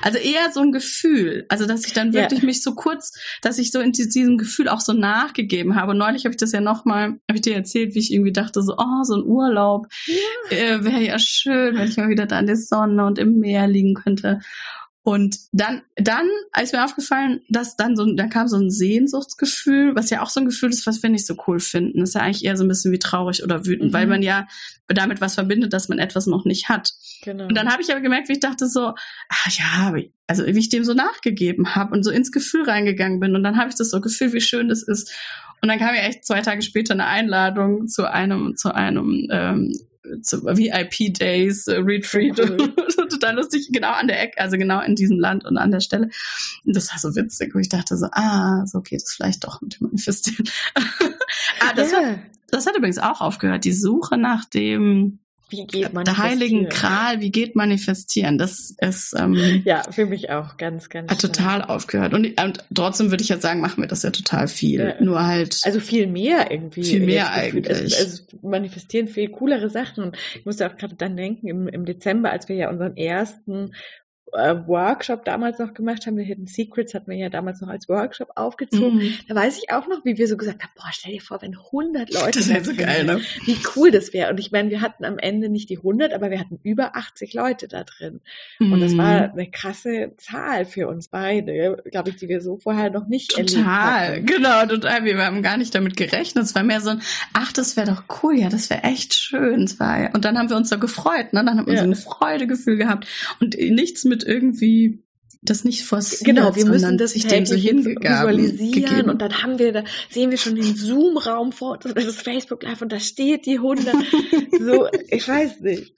also 0.00 0.18
eher 0.18 0.52
so 0.52 0.60
ein 0.60 0.70
Gefühl, 0.70 1.44
also 1.48 1.66
dass 1.66 1.84
ich 1.84 1.92
dann 1.92 2.12
wirklich 2.12 2.40
ja. 2.40 2.46
mich 2.46 2.62
so 2.62 2.74
kurz, 2.74 3.12
dass 3.42 3.58
ich 3.58 3.72
so 3.72 3.80
in 3.80 3.92
diesem 3.92 4.38
Gefühl 4.38 4.68
auch 4.68 4.80
so 4.80 4.92
nachgegeben 4.92 5.74
habe. 5.74 5.90
Und 5.90 5.98
neulich 5.98 6.24
habe 6.24 6.32
ich 6.32 6.40
das 6.40 6.52
ja 6.52 6.60
nochmal, 6.60 7.18
habe 7.28 7.34
ich 7.34 7.40
dir 7.40 7.54
erzählt, 7.54 7.94
wie 7.94 7.98
ich 7.98 8.12
irgendwie 8.12 8.32
dachte, 8.32 8.62
so, 8.62 8.76
oh, 8.78 9.02
so 9.02 9.16
ein 9.16 9.24
Urlaub 9.24 9.88
ja. 10.06 10.56
äh, 10.56 10.84
wäre 10.84 11.02
ja 11.02 11.18
schön, 11.18 11.76
wenn 11.76 11.88
ich 11.88 11.96
mal 11.96 12.08
wieder 12.08 12.26
da 12.26 12.38
in 12.38 12.46
der 12.46 12.56
Sonne 12.56 13.04
und 13.06 13.18
im 13.18 13.38
Meer 13.40 13.66
liegen 13.66 13.94
könnte. 13.94 14.40
Und 15.02 15.38
dann, 15.52 15.80
dann 15.96 16.28
ist 16.62 16.74
mir 16.74 16.84
aufgefallen, 16.84 17.40
dass 17.48 17.76
dann 17.76 17.96
so, 17.96 18.04
dann 18.14 18.28
kam 18.28 18.48
so 18.48 18.58
ein 18.58 18.70
Sehnsuchtsgefühl, 18.70 19.94
was 19.96 20.10
ja 20.10 20.20
auch 20.20 20.28
so 20.28 20.40
ein 20.40 20.46
Gefühl 20.46 20.68
ist, 20.68 20.86
was 20.86 21.02
wir 21.02 21.08
nicht 21.08 21.26
so 21.26 21.36
cool 21.46 21.58
finden. 21.58 22.00
Das 22.00 22.10
ist 22.10 22.14
ja 22.16 22.20
eigentlich 22.20 22.44
eher 22.44 22.56
so 22.56 22.64
ein 22.64 22.68
bisschen 22.68 22.92
wie 22.92 22.98
traurig 22.98 23.42
oder 23.42 23.64
wütend, 23.64 23.90
mhm. 23.90 23.94
weil 23.94 24.06
man 24.06 24.20
ja 24.20 24.46
damit 24.88 25.22
was 25.22 25.34
verbindet, 25.34 25.72
dass 25.72 25.88
man 25.88 25.98
etwas 25.98 26.26
noch 26.26 26.44
nicht 26.44 26.68
hat. 26.68 26.92
Genau. 27.22 27.46
Und 27.46 27.54
dann 27.54 27.70
habe 27.72 27.80
ich 27.80 27.90
aber 27.90 28.02
gemerkt, 28.02 28.28
wie 28.28 28.34
ich 28.34 28.40
dachte 28.40 28.68
so, 28.68 28.92
ach 29.30 29.48
ja, 29.50 29.94
also 30.26 30.44
wie 30.44 30.58
ich 30.58 30.68
dem 30.68 30.84
so 30.84 30.92
nachgegeben 30.92 31.74
habe 31.74 31.94
und 31.94 32.02
so 32.02 32.10
ins 32.10 32.30
Gefühl 32.30 32.64
reingegangen 32.64 33.20
bin. 33.20 33.34
Und 33.34 33.42
dann 33.42 33.56
habe 33.56 33.70
ich 33.70 33.76
das 33.76 33.90
so 33.90 34.02
gefühlt, 34.02 34.34
wie 34.34 34.40
schön 34.42 34.68
das 34.68 34.82
ist. 34.82 35.12
Und 35.62 35.68
dann 35.68 35.78
kam 35.78 35.94
ja 35.94 36.02
echt 36.02 36.26
zwei 36.26 36.42
Tage 36.42 36.60
später 36.60 36.92
eine 36.92 37.06
Einladung 37.06 37.88
zu 37.88 38.10
einem, 38.10 38.54
zu 38.56 38.74
einem 38.74 39.28
ähm, 39.30 39.72
VIP 40.02 41.12
Days 41.12 41.66
äh, 41.66 41.76
Retreat 41.76 42.38
mhm. 42.38 42.74
total 43.10 43.36
lustig, 43.36 43.68
genau 43.72 43.92
an 43.92 44.08
der 44.08 44.22
Ecke, 44.22 44.40
also 44.40 44.56
genau 44.56 44.80
in 44.80 44.94
diesem 44.94 45.18
Land 45.18 45.44
und 45.44 45.58
an 45.58 45.70
der 45.70 45.80
Stelle. 45.80 46.10
Und 46.64 46.76
das 46.76 46.90
war 46.90 46.98
so 46.98 47.14
witzig, 47.14 47.54
wo 47.54 47.58
ich 47.58 47.68
dachte 47.68 47.96
so, 47.96 48.06
ah, 48.12 48.64
so 48.66 48.80
geht 48.80 49.02
es 49.02 49.14
vielleicht 49.14 49.44
doch 49.44 49.60
mit 49.60 49.78
dem 49.78 49.88
Manifestieren. 49.88 50.48
ah, 50.74 51.72
das, 51.74 51.92
yeah. 51.92 52.12
hat, 52.12 52.18
das 52.50 52.66
hat 52.66 52.76
übrigens 52.76 52.98
auch 52.98 53.20
aufgehört, 53.20 53.64
die 53.64 53.72
Suche 53.72 54.16
nach 54.16 54.44
dem 54.46 55.18
wie 55.50 55.66
geht 55.66 55.92
man 55.92 56.04
der 56.04 56.18
heiligen 56.18 56.68
Kral, 56.68 57.20
wie 57.20 57.30
geht 57.30 57.56
manifestieren? 57.56 58.38
Das 58.38 58.74
ist 58.78 59.14
ähm, 59.18 59.62
ja 59.64 59.82
für 59.90 60.06
mich 60.06 60.30
auch 60.30 60.56
ganz, 60.56 60.88
ganz 60.88 61.10
hat 61.10 61.20
total 61.20 61.62
aufgehört. 61.62 62.14
Und, 62.14 62.40
und, 62.40 62.64
trotzdem 62.74 63.10
würde 63.10 63.22
ich 63.22 63.28
jetzt 63.28 63.42
sagen, 63.42 63.60
machen 63.60 63.82
wir 63.82 63.88
das 63.88 64.02
ja 64.02 64.10
total 64.10 64.48
viel. 64.48 64.80
Ja. 64.80 65.02
Nur 65.02 65.26
halt 65.26 65.60
also 65.64 65.80
viel 65.80 66.06
mehr 66.06 66.50
irgendwie. 66.50 66.84
Viel 66.84 67.06
mehr 67.06 67.32
eigentlich. 67.32 67.76
Also, 67.76 67.96
also, 67.96 68.22
manifestieren 68.42 69.08
viel 69.08 69.28
coolere 69.28 69.70
Sachen. 69.70 70.04
Und 70.04 70.16
ich 70.34 70.44
musste 70.44 70.66
auch 70.66 70.76
gerade 70.76 70.94
dann 70.94 71.16
denken 71.16 71.48
im, 71.48 71.68
im 71.68 71.84
Dezember, 71.84 72.30
als 72.30 72.48
wir 72.48 72.56
ja 72.56 72.70
unseren 72.70 72.96
ersten 72.96 73.72
äh, 74.32 74.56
Workshop 74.66 75.24
damals 75.24 75.58
noch 75.58 75.74
gemacht 75.74 76.06
haben, 76.06 76.18
Hidden 76.18 76.46
Secrets 76.46 76.94
hatten 76.94 77.10
wir 77.10 77.16
ja 77.16 77.28
damals 77.28 77.60
noch 77.60 77.68
als 77.68 77.88
Workshop 77.88 78.30
aufgezogen. 78.36 78.98
Mhm. 78.98 79.14
Da 79.28 79.34
weiß 79.34 79.58
ich 79.58 79.72
auch 79.72 79.88
noch, 79.88 80.04
wie 80.04 80.18
wir 80.18 80.28
so 80.28 80.36
gesagt 80.36 80.62
haben, 80.62 80.72
boah, 80.76 80.90
stell 80.92 81.12
dir 81.12 81.20
vor, 81.20 81.42
wenn 81.42 81.56
100 81.56 82.12
Leute 82.12 82.38
Das 82.38 82.48
wäre 82.48 82.64
so 82.64 82.74
geil, 82.74 83.04
ne? 83.04 83.20
Wie 83.44 83.58
cool 83.74 83.90
das 83.90 84.12
wäre. 84.12 84.30
Und 84.30 84.40
ich 84.40 84.52
meine, 84.52 84.70
wir 84.70 84.80
hatten 84.80 85.04
am 85.04 85.18
Ende 85.18 85.48
nicht 85.48 85.70
die 85.70 85.78
100, 85.78 86.12
aber 86.12 86.30
wir 86.30 86.38
hatten 86.38 86.58
über 86.62 86.96
80 86.96 87.34
Leute 87.34 87.68
da 87.68 87.84
drin. 87.84 88.20
Mhm. 88.58 88.72
Und 88.72 88.80
das 88.80 88.96
war 88.96 89.28
mhm. 89.28 89.32
eine 89.32 89.50
krasse 89.50 90.12
Zahl 90.16 90.64
für 90.64 90.88
uns 90.88 91.08
beide, 91.08 91.82
glaube 91.90 92.10
ich, 92.10 92.16
die 92.16 92.28
wir 92.28 92.40
so 92.40 92.58
vorher 92.58 92.90
noch 92.90 93.06
nicht 93.06 93.30
Total, 93.30 94.22
genau, 94.22 94.66
total. 94.66 95.04
Wir 95.04 95.18
haben 95.18 95.42
gar 95.42 95.56
nicht 95.56 95.74
damit 95.74 95.96
gerechnet. 95.96 96.44
Es 96.44 96.54
war 96.54 96.62
mehr 96.62 96.80
so 96.80 96.90
ein, 96.90 97.02
ach, 97.32 97.52
das 97.52 97.76
wäre 97.76 97.88
doch 97.88 98.22
cool, 98.22 98.38
ja, 98.38 98.48
das 98.48 98.70
wäre 98.70 98.82
echt 98.82 99.14
schön. 99.14 99.64
Es 99.64 99.78
war, 99.80 100.10
und 100.14 100.24
dann 100.24 100.38
haben 100.38 100.50
wir 100.50 100.56
uns 100.56 100.68
so 100.68 100.78
gefreut, 100.78 101.32
ne? 101.32 101.44
Dann 101.44 101.58
haben 101.58 101.66
wir 101.66 101.74
ja. 101.74 101.80
so 101.80 101.88
ein 101.88 101.94
Freudegefühl 101.94 102.76
gehabt 102.76 103.06
und 103.40 103.56
nichts 103.58 104.04
mit 104.04 104.19
irgendwie 104.24 105.04
das 105.42 105.64
nicht 105.64 105.84
forciert, 105.84 106.24
genau, 106.24 106.54
wir 106.54 106.66
müssen 106.66 106.98
das 106.98 107.12
sich 107.12 107.26
dem 107.26 107.46
so 107.46 107.54
visualisieren 107.54 108.72
gegeben. 108.72 109.10
und 109.10 109.22
dann 109.22 109.42
haben 109.42 109.58
wir 109.58 109.72
da 109.72 109.84
sehen 110.10 110.30
wir 110.30 110.36
schon 110.36 110.54
den 110.54 110.76
Zoom 110.76 111.16
Raum 111.16 111.52
vor 111.52 111.72
uns, 111.72 111.94
das 111.94 112.04
ist 112.04 112.20
Facebook 112.20 112.62
Live 112.62 112.82
und 112.82 112.92
da 112.92 113.00
steht 113.00 113.46
die 113.46 113.58
Hunde 113.58 113.90
so 114.60 114.86
ich 115.08 115.26
weiß 115.26 115.60
nicht 115.60 115.94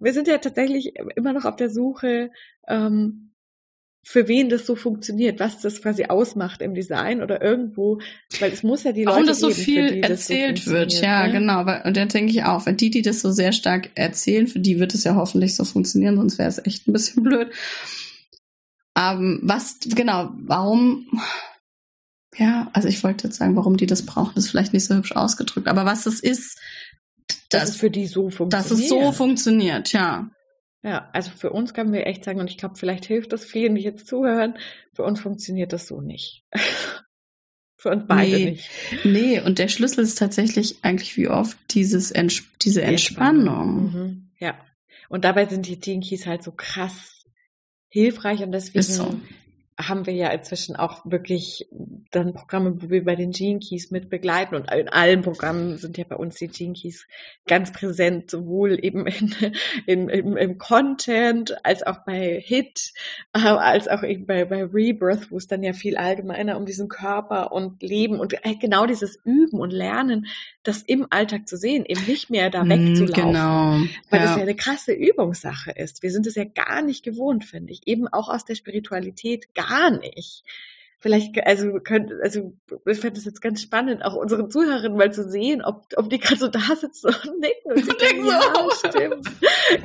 wir 0.00 0.12
sind 0.14 0.28
ja 0.28 0.38
tatsächlich 0.38 0.94
immer 1.14 1.34
noch 1.34 1.44
auf 1.44 1.56
der 1.56 1.68
Suche 1.68 2.30
ähm, 2.66 3.27
für 4.10 4.26
wen 4.26 4.48
das 4.48 4.64
so 4.64 4.74
funktioniert, 4.74 5.38
was 5.38 5.60
das 5.60 5.82
quasi 5.82 6.06
ausmacht 6.06 6.62
im 6.62 6.72
Design 6.72 7.22
oder 7.22 7.42
irgendwo, 7.42 8.00
weil 8.40 8.50
es 8.50 8.62
muss 8.62 8.84
ja 8.84 8.92
die 8.92 9.04
Warum 9.04 9.18
Leute 9.18 9.32
das 9.32 9.40
so 9.40 9.48
geben, 9.48 9.60
viel 9.60 10.02
erzählt 10.02 10.60
so 10.60 10.70
wird, 10.70 10.94
ja, 11.02 11.26
ne? 11.26 11.32
genau. 11.32 11.60
Und 11.60 11.94
da 11.94 12.06
denke 12.06 12.30
ich 12.30 12.42
auch, 12.42 12.64
wenn 12.64 12.78
die, 12.78 12.88
die 12.88 13.02
das 13.02 13.20
so 13.20 13.30
sehr 13.30 13.52
stark 13.52 13.90
erzählen, 13.96 14.46
für 14.46 14.60
die 14.60 14.80
wird 14.80 14.94
es 14.94 15.04
ja 15.04 15.14
hoffentlich 15.14 15.54
so 15.54 15.64
funktionieren, 15.64 16.16
sonst 16.16 16.38
wäre 16.38 16.48
es 16.48 16.56
echt 16.64 16.88
ein 16.88 16.94
bisschen 16.94 17.22
blöd. 17.22 17.50
Ähm, 18.96 19.40
was, 19.42 19.76
genau, 19.84 20.30
warum, 20.38 21.06
ja, 22.38 22.70
also 22.72 22.88
ich 22.88 23.04
wollte 23.04 23.28
jetzt 23.28 23.36
sagen, 23.36 23.56
warum 23.56 23.76
die 23.76 23.84
das 23.84 24.06
brauchen, 24.06 24.38
ist 24.38 24.48
vielleicht 24.48 24.72
nicht 24.72 24.86
so 24.86 24.94
hübsch 24.94 25.12
ausgedrückt, 25.12 25.68
aber 25.68 25.84
was 25.84 26.04
das 26.04 26.20
ist, 26.20 26.58
dass 27.50 27.60
das, 27.60 27.70
es 27.72 27.76
für 27.76 27.90
die 27.90 28.06
so 28.06 28.30
funktioniert. 28.30 28.54
Dass 28.54 28.70
es 28.70 28.88
so 28.88 29.12
funktioniert, 29.12 29.92
ja. 29.92 30.30
Ja, 30.82 31.08
also 31.12 31.30
für 31.30 31.50
uns 31.50 31.74
können 31.74 31.92
wir 31.92 32.06
echt 32.06 32.24
sagen, 32.24 32.40
und 32.40 32.50
ich 32.50 32.56
glaube, 32.56 32.76
vielleicht 32.76 33.04
hilft 33.04 33.32
das 33.32 33.44
vielen, 33.44 33.74
die 33.74 33.82
jetzt 33.82 34.06
zuhören, 34.06 34.56
für 34.92 35.02
uns 35.02 35.20
funktioniert 35.20 35.72
das 35.72 35.88
so 35.88 36.00
nicht. 36.00 36.44
für 37.76 37.90
uns 37.90 38.04
beide 38.06 38.36
nee, 38.36 38.50
nicht. 38.50 38.70
Nee, 39.04 39.40
und 39.40 39.58
der 39.58 39.68
Schlüssel 39.68 40.04
ist 40.04 40.18
tatsächlich 40.18 40.76
eigentlich 40.82 41.16
wie 41.16 41.28
oft 41.28 41.56
dieses 41.70 42.10
Ents 42.10 42.42
diese 42.62 42.82
Entspannung. 42.82 43.92
Mhm, 43.92 44.30
ja. 44.38 44.58
Und 45.08 45.24
dabei 45.24 45.46
sind 45.46 45.66
die 45.66 45.78
Jinkies 45.82 46.26
halt 46.26 46.42
so 46.42 46.52
krass 46.52 47.24
hilfreich 47.88 48.42
und 48.42 48.52
deswegen 48.52 48.82
so. 48.82 49.20
Haben 49.78 50.06
wir 50.06 50.12
ja 50.14 50.28
inzwischen 50.30 50.74
auch 50.76 51.02
wirklich 51.04 51.68
dann 52.10 52.34
Programme, 52.34 52.82
wo 52.82 52.90
wir 52.90 53.04
bei 53.04 53.14
den 53.16 53.30
Gene 53.30 53.60
Keys 53.60 53.90
mit 53.90 54.10
begleiten 54.10 54.54
und 54.56 54.70
in 54.72 54.88
allen 54.88 55.22
Programmen 55.22 55.76
sind 55.78 55.96
ja 55.98 56.04
bei 56.08 56.16
uns 56.16 56.34
die 56.36 56.48
Gene 56.48 56.72
Keys 56.74 57.06
ganz 57.46 57.72
präsent, 57.72 58.30
sowohl 58.30 58.78
eben 58.84 59.06
in, 59.06 59.34
in, 59.86 60.08
in 60.08 60.36
im 60.36 60.58
Content 60.58 61.64
als 61.64 61.82
auch 61.86 62.04
bei 62.04 62.40
Hit, 62.44 62.92
äh, 63.34 63.38
als 63.40 63.88
auch 63.88 64.02
eben 64.02 64.26
bei, 64.26 64.44
bei 64.44 64.64
Rebirth, 64.64 65.30
wo 65.30 65.36
es 65.36 65.46
dann 65.46 65.62
ja 65.62 65.72
viel 65.72 65.96
allgemeiner 65.96 66.56
um 66.56 66.66
diesen 66.66 66.88
Körper 66.88 67.52
und 67.52 67.82
Leben 67.82 68.18
und 68.18 68.34
äh, 68.44 68.54
genau 68.60 68.86
dieses 68.86 69.16
Üben 69.24 69.60
und 69.60 69.70
Lernen, 69.72 70.26
das 70.64 70.82
im 70.82 71.06
Alltag 71.10 71.48
zu 71.48 71.56
sehen, 71.56 71.84
eben 71.86 72.04
nicht 72.06 72.30
mehr 72.30 72.50
da 72.50 72.64
Mhm, 72.64 72.70
wegzulaufen. 72.70 73.32
Genau. 73.32 73.72
Weil 74.10 74.20
das 74.20 74.30
Ja. 74.30 74.36
ja 74.36 74.42
eine 74.42 74.56
krasse 74.56 74.92
Übungssache 74.92 75.70
ist. 75.70 76.02
Wir 76.02 76.10
sind 76.10 76.26
es 76.26 76.34
ja 76.34 76.44
gar 76.44 76.82
nicht 76.82 77.04
gewohnt, 77.04 77.44
finde 77.44 77.72
ich. 77.72 77.86
Eben 77.86 78.08
auch 78.08 78.28
aus 78.28 78.44
der 78.44 78.54
Spiritualität 78.54 79.54
gar 79.54 79.67
nicht. 79.90 80.42
Vielleicht, 81.00 81.38
also, 81.46 81.74
könnt, 81.78 82.10
also, 82.24 82.54
ich 82.84 82.98
fände 82.98 83.20
es 83.20 83.24
jetzt 83.24 83.40
ganz 83.40 83.62
spannend, 83.62 84.04
auch 84.04 84.14
unseren 84.14 84.50
Zuhörern 84.50 84.96
mal 84.96 85.12
zu 85.12 85.28
sehen, 85.30 85.62
ob, 85.62 85.86
ob 85.94 86.10
die 86.10 86.18
gerade 86.18 86.40
so 86.40 86.48
da 86.48 86.58
sitzen 86.74 87.06
und 87.06 87.38
nicken 87.38 87.70
und 87.72 87.84
sich 87.84 87.96
denken, 87.96 88.24
so. 88.24 88.30
ja, 88.30 88.66
stimmt. 88.90 89.28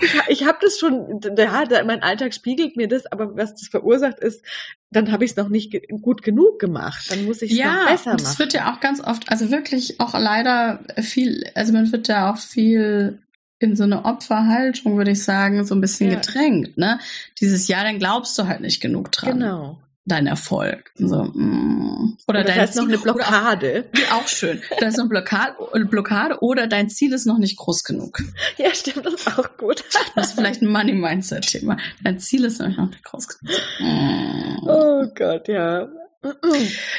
Ich, 0.02 0.13
ich 0.30 0.46
habe 0.48 0.58
das 0.60 0.80
schon, 0.80 1.22
ja, 1.38 1.65
da- 1.65 1.84
mein 1.84 2.02
Alltag 2.02 2.34
spiegelt 2.34 2.78
mir 2.78 2.88
das, 2.88 3.06
aber 3.12 3.38
was 3.38 3.52
das 3.54 3.67
verursacht 3.67 4.22
ist, 4.22 4.43
dann 4.89 5.12
habe 5.12 5.24
ich 5.24 5.32
es 5.32 5.38
noch 5.38 5.50
nicht 5.50 5.69
ge 5.72 5.82
gut 6.02 6.24
genug 6.24 6.58
gemacht. 6.58 7.06
Dann 7.12 7.26
muss 7.26 7.43
ich 7.43 7.52
es 7.52 7.58
noch 7.60 7.63
Ja, 7.65 7.86
besser 7.91 8.12
und 8.13 8.22
es 8.22 8.24
machen. 8.30 8.39
wird 8.39 8.54
ja 8.54 8.74
auch 8.74 8.80
ganz 8.80 9.00
oft, 9.00 9.30
also 9.30 9.52
wirklich 9.52 10.00
auch 10.00 10.13
leider 10.15 10.80
viel, 11.00 11.43
also 11.54 11.74
man 11.74 11.91
wird 11.91 12.08
ja 12.08 12.32
auch 12.34 12.38
viel 12.39 13.19
in 13.63 13.76
so 13.76 13.84
eine 13.84 14.06
Opferhaltung, 14.06 14.97
würde 14.97 15.12
ich 15.12 15.23
sagen, 15.23 15.65
so 15.65 15.73
ein 15.73 15.82
bisschen 15.82 16.12
Ja. 16.12 16.19
gedrängt, 16.19 16.78
ne? 16.78 16.99
Dieses 17.39 17.67
Jahr, 17.67 17.84
dann 17.84 17.99
glaubst 17.99 18.38
du 18.38 18.47
halt 18.47 18.62
nicht 18.62 18.82
genug 18.82 19.12
dran. 19.12 19.39
Genau. 19.39 19.80
Dein 20.06 20.28
Erfolg. 20.28 20.91
So, 20.95 21.23
mm. 21.23 22.17
Oder, 22.28 22.39
Oder 22.39 22.43
dein 22.43 22.58
da 22.58 22.63
ist 22.65 22.76
noch 22.76 22.89
eine 22.89 22.97
Blockade. 22.97 23.86
Auch, 24.12 24.17
auch 24.23 24.28
schön. 24.28 24.62
Da 24.78 24.88
ist 24.88 24.97
noch 24.97 25.06
eine 25.06 25.10
Blockade, 25.10 25.56
Blockade 25.86 26.39
oder 26.41 26.67
dein 26.67 26.89
Ziel 26.89 27.13
ist 27.13 27.26
noch 27.26 27.38
nicht 27.38 27.56
groß 27.58 27.86
genug. 27.86 28.21
Ja, 28.58 28.73
stimmt, 28.76 29.06
das 29.06 29.13
ist 29.13 29.39
auch 29.39 29.56
gut. 29.58 29.82
Das 30.15 30.28
ist 30.28 30.34
vielleicht 30.34 30.62
ein 30.62 30.67
Money-Mindset-Thema. 30.67 31.78
Dein 32.04 32.19
Ziel 32.19 32.43
ist 32.43 32.60
noch 32.60 32.67
nicht 32.67 33.04
groß 33.04 33.28
genug. 33.30 33.56
Mm. 33.80 34.67
Oh 34.67 35.06
Gott, 35.15 35.47
ja. 35.47 35.88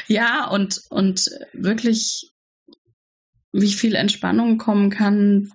Ja, 0.07 0.47
und, 0.49 0.81
und 0.89 1.25
wirklich, 1.53 2.31
wie 3.51 3.71
viel 3.71 3.93
Entspannung 3.95 4.57
kommen 4.57 4.89
kann. 4.89 5.51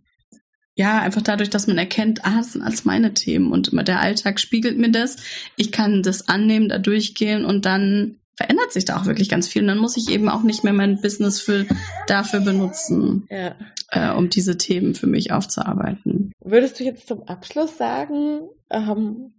Ja, 0.80 0.98
einfach 1.00 1.20
dadurch, 1.20 1.50
dass 1.50 1.66
man 1.66 1.76
erkennt, 1.76 2.24
ah, 2.24 2.38
das 2.38 2.54
sind 2.54 2.62
alles 2.62 2.86
meine 2.86 3.12
Themen 3.12 3.52
und 3.52 3.68
immer 3.68 3.82
der 3.82 4.00
Alltag 4.00 4.40
spiegelt 4.40 4.78
mir 4.78 4.90
das. 4.90 5.16
Ich 5.56 5.72
kann 5.72 6.02
das 6.02 6.26
annehmen, 6.26 6.70
da 6.70 6.78
durchgehen 6.78 7.44
und 7.44 7.66
dann 7.66 8.16
verändert 8.34 8.72
sich 8.72 8.86
da 8.86 8.98
auch 8.98 9.04
wirklich 9.04 9.28
ganz 9.28 9.46
viel. 9.46 9.60
Und 9.60 9.68
dann 9.68 9.76
muss 9.76 9.98
ich 9.98 10.08
eben 10.08 10.30
auch 10.30 10.42
nicht 10.42 10.64
mehr 10.64 10.72
mein 10.72 10.98
Business 11.02 11.38
für, 11.38 11.66
dafür 12.06 12.40
benutzen, 12.40 13.26
Ja. 13.28 13.54
äh, 13.90 14.10
um 14.16 14.30
diese 14.30 14.56
Themen 14.56 14.94
für 14.94 15.06
mich 15.06 15.32
aufzuarbeiten. 15.32 16.32
Würdest 16.42 16.80
du 16.80 16.84
jetzt 16.84 17.06
zum 17.06 17.24
Abschluss 17.24 17.76
sagen, 17.76 18.48
ähm, 18.70 19.34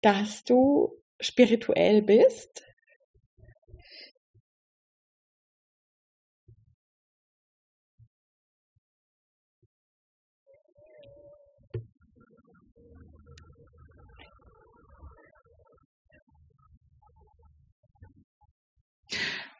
dass 0.00 0.44
du 0.44 0.92
spirituell 1.20 2.00
bist? 2.00 2.62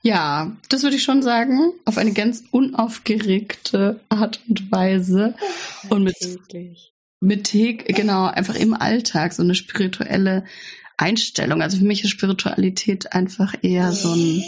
Ja, 0.06 0.56
das 0.68 0.84
würde 0.84 0.94
ich 0.94 1.02
schon 1.02 1.20
sagen. 1.20 1.72
Auf 1.84 1.98
eine 1.98 2.12
ganz 2.12 2.44
unaufgeregte 2.52 3.98
Art 4.08 4.40
und 4.48 4.70
Weise. 4.70 5.34
Und 5.88 6.04
mit 6.04 6.14
mit 7.20 7.50
genau, 7.50 8.26
einfach 8.26 8.54
im 8.54 8.72
Alltag 8.72 9.32
so 9.32 9.42
eine 9.42 9.56
spirituelle 9.56 10.44
Einstellung. 10.96 11.60
Also 11.60 11.78
für 11.78 11.84
mich 11.84 12.04
ist 12.04 12.10
Spiritualität 12.10 13.14
einfach 13.14 13.54
eher 13.62 13.90
so 13.90 14.12
ein, 14.12 14.44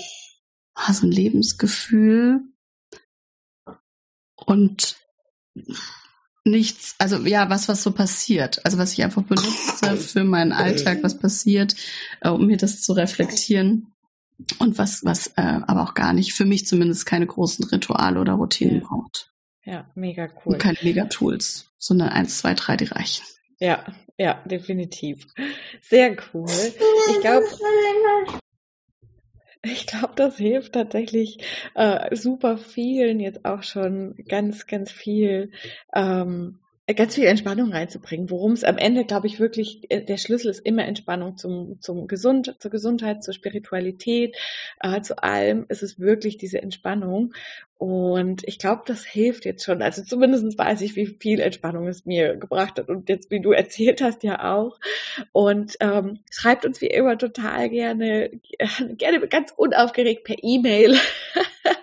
ah, 0.75 0.93
so 0.93 1.09
ein 1.09 1.11
Lebensgefühl 1.11 2.41
und 4.37 4.97
nichts, 6.45 6.95
also 6.99 7.27
ja, 7.27 7.51
was, 7.51 7.67
was 7.67 7.83
so 7.83 7.91
passiert. 7.91 8.65
Also 8.65 8.79
was 8.79 8.93
ich 8.93 9.03
einfach 9.03 9.23
benutze 9.25 9.97
für 9.97 10.23
meinen 10.23 10.53
Alltag, 10.53 11.03
was 11.03 11.19
passiert, 11.19 11.75
äh, 12.21 12.29
um 12.29 12.47
mir 12.47 12.59
das 12.59 12.81
zu 12.81 12.93
reflektieren. 12.93 13.93
Und 14.59 14.79
was, 14.79 15.05
was 15.05 15.29
äh, 15.37 15.61
aber 15.67 15.83
auch 15.83 15.95
gar 15.95 16.13
nicht, 16.13 16.33
für 16.33 16.45
mich 16.45 16.67
zumindest 16.67 17.07
keine 17.07 17.27
großen 17.27 17.65
Rituale 17.67 18.21
oder 18.21 18.35
Routinen 18.35 18.81
Ja. 18.81 18.87
braucht. 18.87 19.33
Ja, 19.65 19.91
mega 19.95 20.29
cool. 20.45 20.55
Und 20.55 20.59
keine 20.59 20.79
Megatools, 20.83 21.71
sondern 21.77 22.09
eins, 22.09 22.39
zwei, 22.39 22.55
drei, 22.55 22.77
die 22.77 22.87
reichen. 22.87 23.25
Ja, 23.59 23.85
ja, 24.17 24.43
definitiv. 24.47 25.27
Sehr 25.83 26.17
cool. 26.33 26.49
Ich 27.11 27.21
glaube, 27.21 27.47
ich 29.63 29.87
glaube, 29.87 30.13
das 30.17 30.37
hilft 30.37 30.73
tatsächlich 30.73 31.39
äh, 31.75 32.15
super 32.17 32.57
vielen 32.57 33.21
jetzt 33.21 33.45
auch 33.45 33.63
schon 33.63 34.15
ganz, 34.29 34.67
ganz 34.67 34.91
viel, 34.91 35.53
ähm, 35.95 36.61
ganz 36.95 37.15
viel 37.15 37.27
Entspannung 37.27 37.73
reinzubringen. 37.73 38.31
Worum 38.31 38.53
es 38.53 38.65
am 38.65 38.79
Ende, 38.79 39.05
glaube 39.05 39.27
ich, 39.27 39.39
wirklich 39.39 39.91
äh, 39.91 40.03
der 40.03 40.17
Schlüssel 40.17 40.51
ist 40.51 40.65
immer 40.65 40.85
Entspannung 40.85 41.37
zum, 41.37 41.81
zum 41.81 42.07
Gesund, 42.07 42.57
zur 42.59 42.71
Gesundheit, 42.71 43.23
zur 43.23 43.35
Spiritualität, 43.35 44.37
äh, 44.81 45.01
zu 45.03 45.23
allem. 45.23 45.67
ist 45.69 45.83
Es 45.83 45.99
wirklich 46.01 46.39
diese 46.39 46.63
Entspannung. 46.63 47.35
Und 47.77 48.43
ich 48.49 48.59
glaube, 48.59 48.83
das 48.87 49.05
hilft 49.05 49.45
jetzt 49.45 49.65
schon. 49.65 49.83
Also 49.83 50.03
zumindest 50.03 50.59
weiß 50.59 50.81
ich, 50.81 50.97
wie 50.97 51.07
viel 51.07 51.41
Entspannung 51.41 51.87
es 51.87 52.07
mir 52.07 52.37
gebracht 52.37 52.79
hat. 52.79 52.89
Und 52.89 53.09
jetzt, 53.09 53.31
wie 53.31 53.41
du 53.41 53.53
erzählt 53.53 54.03
hast, 54.03 54.25
ja 54.25 54.53
auch. 54.53 54.81
Und 55.33 55.77
ähm, 55.81 56.19
schreibt 56.31 56.67
uns 56.67 56.81
wie 56.81 56.89
immer 56.89 57.17
total 57.19 57.69
gerne, 57.71 58.31
gerne 58.97 59.29
ganz 59.29 59.53
unaufgeregt 59.57 60.25
per 60.25 60.37
E-Mail. 60.43 60.97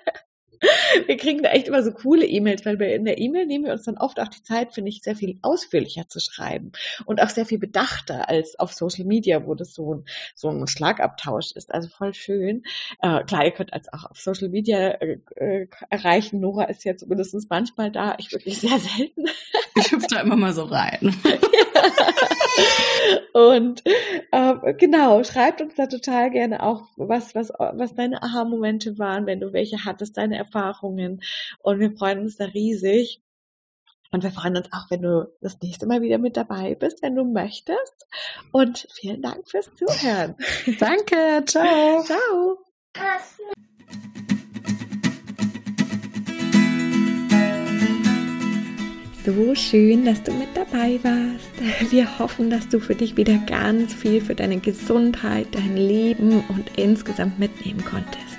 Wir 1.08 1.18
kriegen 1.18 1.44
da 1.44 1.52
echt 1.52 1.68
immer 1.68 1.84
so 1.84 1.92
coole 1.92 2.26
E-Mails, 2.26 2.66
weil 2.66 2.80
wir 2.80 2.94
in 2.96 3.06
der 3.06 3.18
E-Mail 3.18 3.46
nehmen 3.46 3.66
wir 3.66 3.74
uns 3.74 3.84
dann 3.84 3.98
oft 3.98 4.20
auch 4.20 4.28
die 4.28 4.42
Zeit, 4.42 4.74
finde 4.74 4.90
ich, 4.90 5.02
sehr 5.02 5.16
viel 5.16 5.38
ausführlicher 5.42 6.08
zu 6.08 6.20
schreiben 6.20 6.72
und 7.06 7.22
auch 7.22 7.30
sehr 7.30 7.46
viel 7.46 7.60
bedachter 7.60 8.30
als 8.30 8.58
auf 8.60 8.74
Social 8.74 9.06
Media, 9.06 9.46
wo 9.46 9.56
das 9.56 9.74
so 9.74 9.96
ein, 9.96 10.06
so 10.36 10.50
ein 10.50 10.68
Schlagabtausch 10.68 11.52
ist. 11.54 11.74
Also 11.74 11.90
voll 11.90 12.14
schön. 12.14 12.64
Äh, 13.02 13.24
klar, 13.24 13.46
ihr 13.46 13.52
könnt 13.52 13.74
als 13.74 13.92
auch 13.92 14.10
auf 14.10 14.20
Social 14.20 14.50
Media 14.50 14.92
äh, 14.92 15.18
äh, 15.36 15.68
erreichen. 15.90 16.40
Nora 16.40 16.66
ist 16.66 16.84
ja 16.86 16.96
zumindest 16.96 17.36
manchmal 17.50 17.92
da. 17.92 18.16
Ich 18.18 18.32
wirklich 18.32 18.60
sehr 18.60 18.80
selten. 18.80 19.26
Ich 19.78 19.92
hüpfe 19.92 20.08
da 20.10 20.22
immer 20.22 20.36
mal 20.36 20.54
so 20.54 20.64
rein. 20.64 21.16
Und 23.34 23.84
ähm, 24.32 24.62
genau, 24.78 25.24
schreibt 25.24 25.62
uns 25.62 25.76
da 25.76 25.88
total 25.88 26.32
gerne 26.32 26.64
auch, 26.64 26.88
was, 26.96 27.36
was, 27.36 27.50
was 27.50 27.96
deine 27.96 28.24
Aha-Momente 28.24 28.98
waren, 28.98 29.26
wenn 29.26 29.40
du 29.40 29.54
welche 29.54 29.86
hattest, 29.86 30.18
deine 30.18 30.38
Erfahrungen. 30.38 31.22
Und 31.60 31.80
wir 31.80 31.92
freuen 31.92 32.20
uns 32.20 32.38
da 32.38 32.46
riesig. 32.46 33.22
Und 34.12 34.24
wir 34.24 34.32
freuen 34.32 34.56
uns 34.56 34.72
auch, 34.72 34.90
wenn 34.90 35.02
du 35.02 35.30
das 35.42 35.60
nächste 35.62 35.88
Mal 35.88 36.02
wieder 36.02 36.18
mit 36.18 36.38
dabei 36.38 36.76
bist, 36.76 37.02
wenn 37.02 37.16
du 37.16 37.26
möchtest. 37.26 38.08
Und 38.52 38.88
vielen 38.94 39.22
Dank 39.22 39.50
fürs 39.50 39.70
Zuhören. 39.76 40.36
Danke, 40.80 41.44
ciao. 41.46 42.02
Ciao. 42.04 42.58
So 49.26 49.56
schön, 49.56 50.06
dass 50.06 50.22
du 50.22 50.32
mit 50.34 50.50
dabei 50.54 51.00
warst. 51.02 51.92
Wir 51.92 52.20
hoffen, 52.20 52.52
dass 52.52 52.70
du 52.70 52.80
für 52.80 52.94
dich 52.94 53.18
wieder 53.18 53.40
ganz 53.48 53.92
viel 53.92 54.22
für 54.22 54.36
deine 54.36 54.60
Gesundheit, 54.60 55.48
dein 55.52 55.76
Leben 55.76 56.44
und 56.48 56.78
insgesamt 56.78 57.40
mitnehmen 57.40 57.84
konntest. 57.84 58.38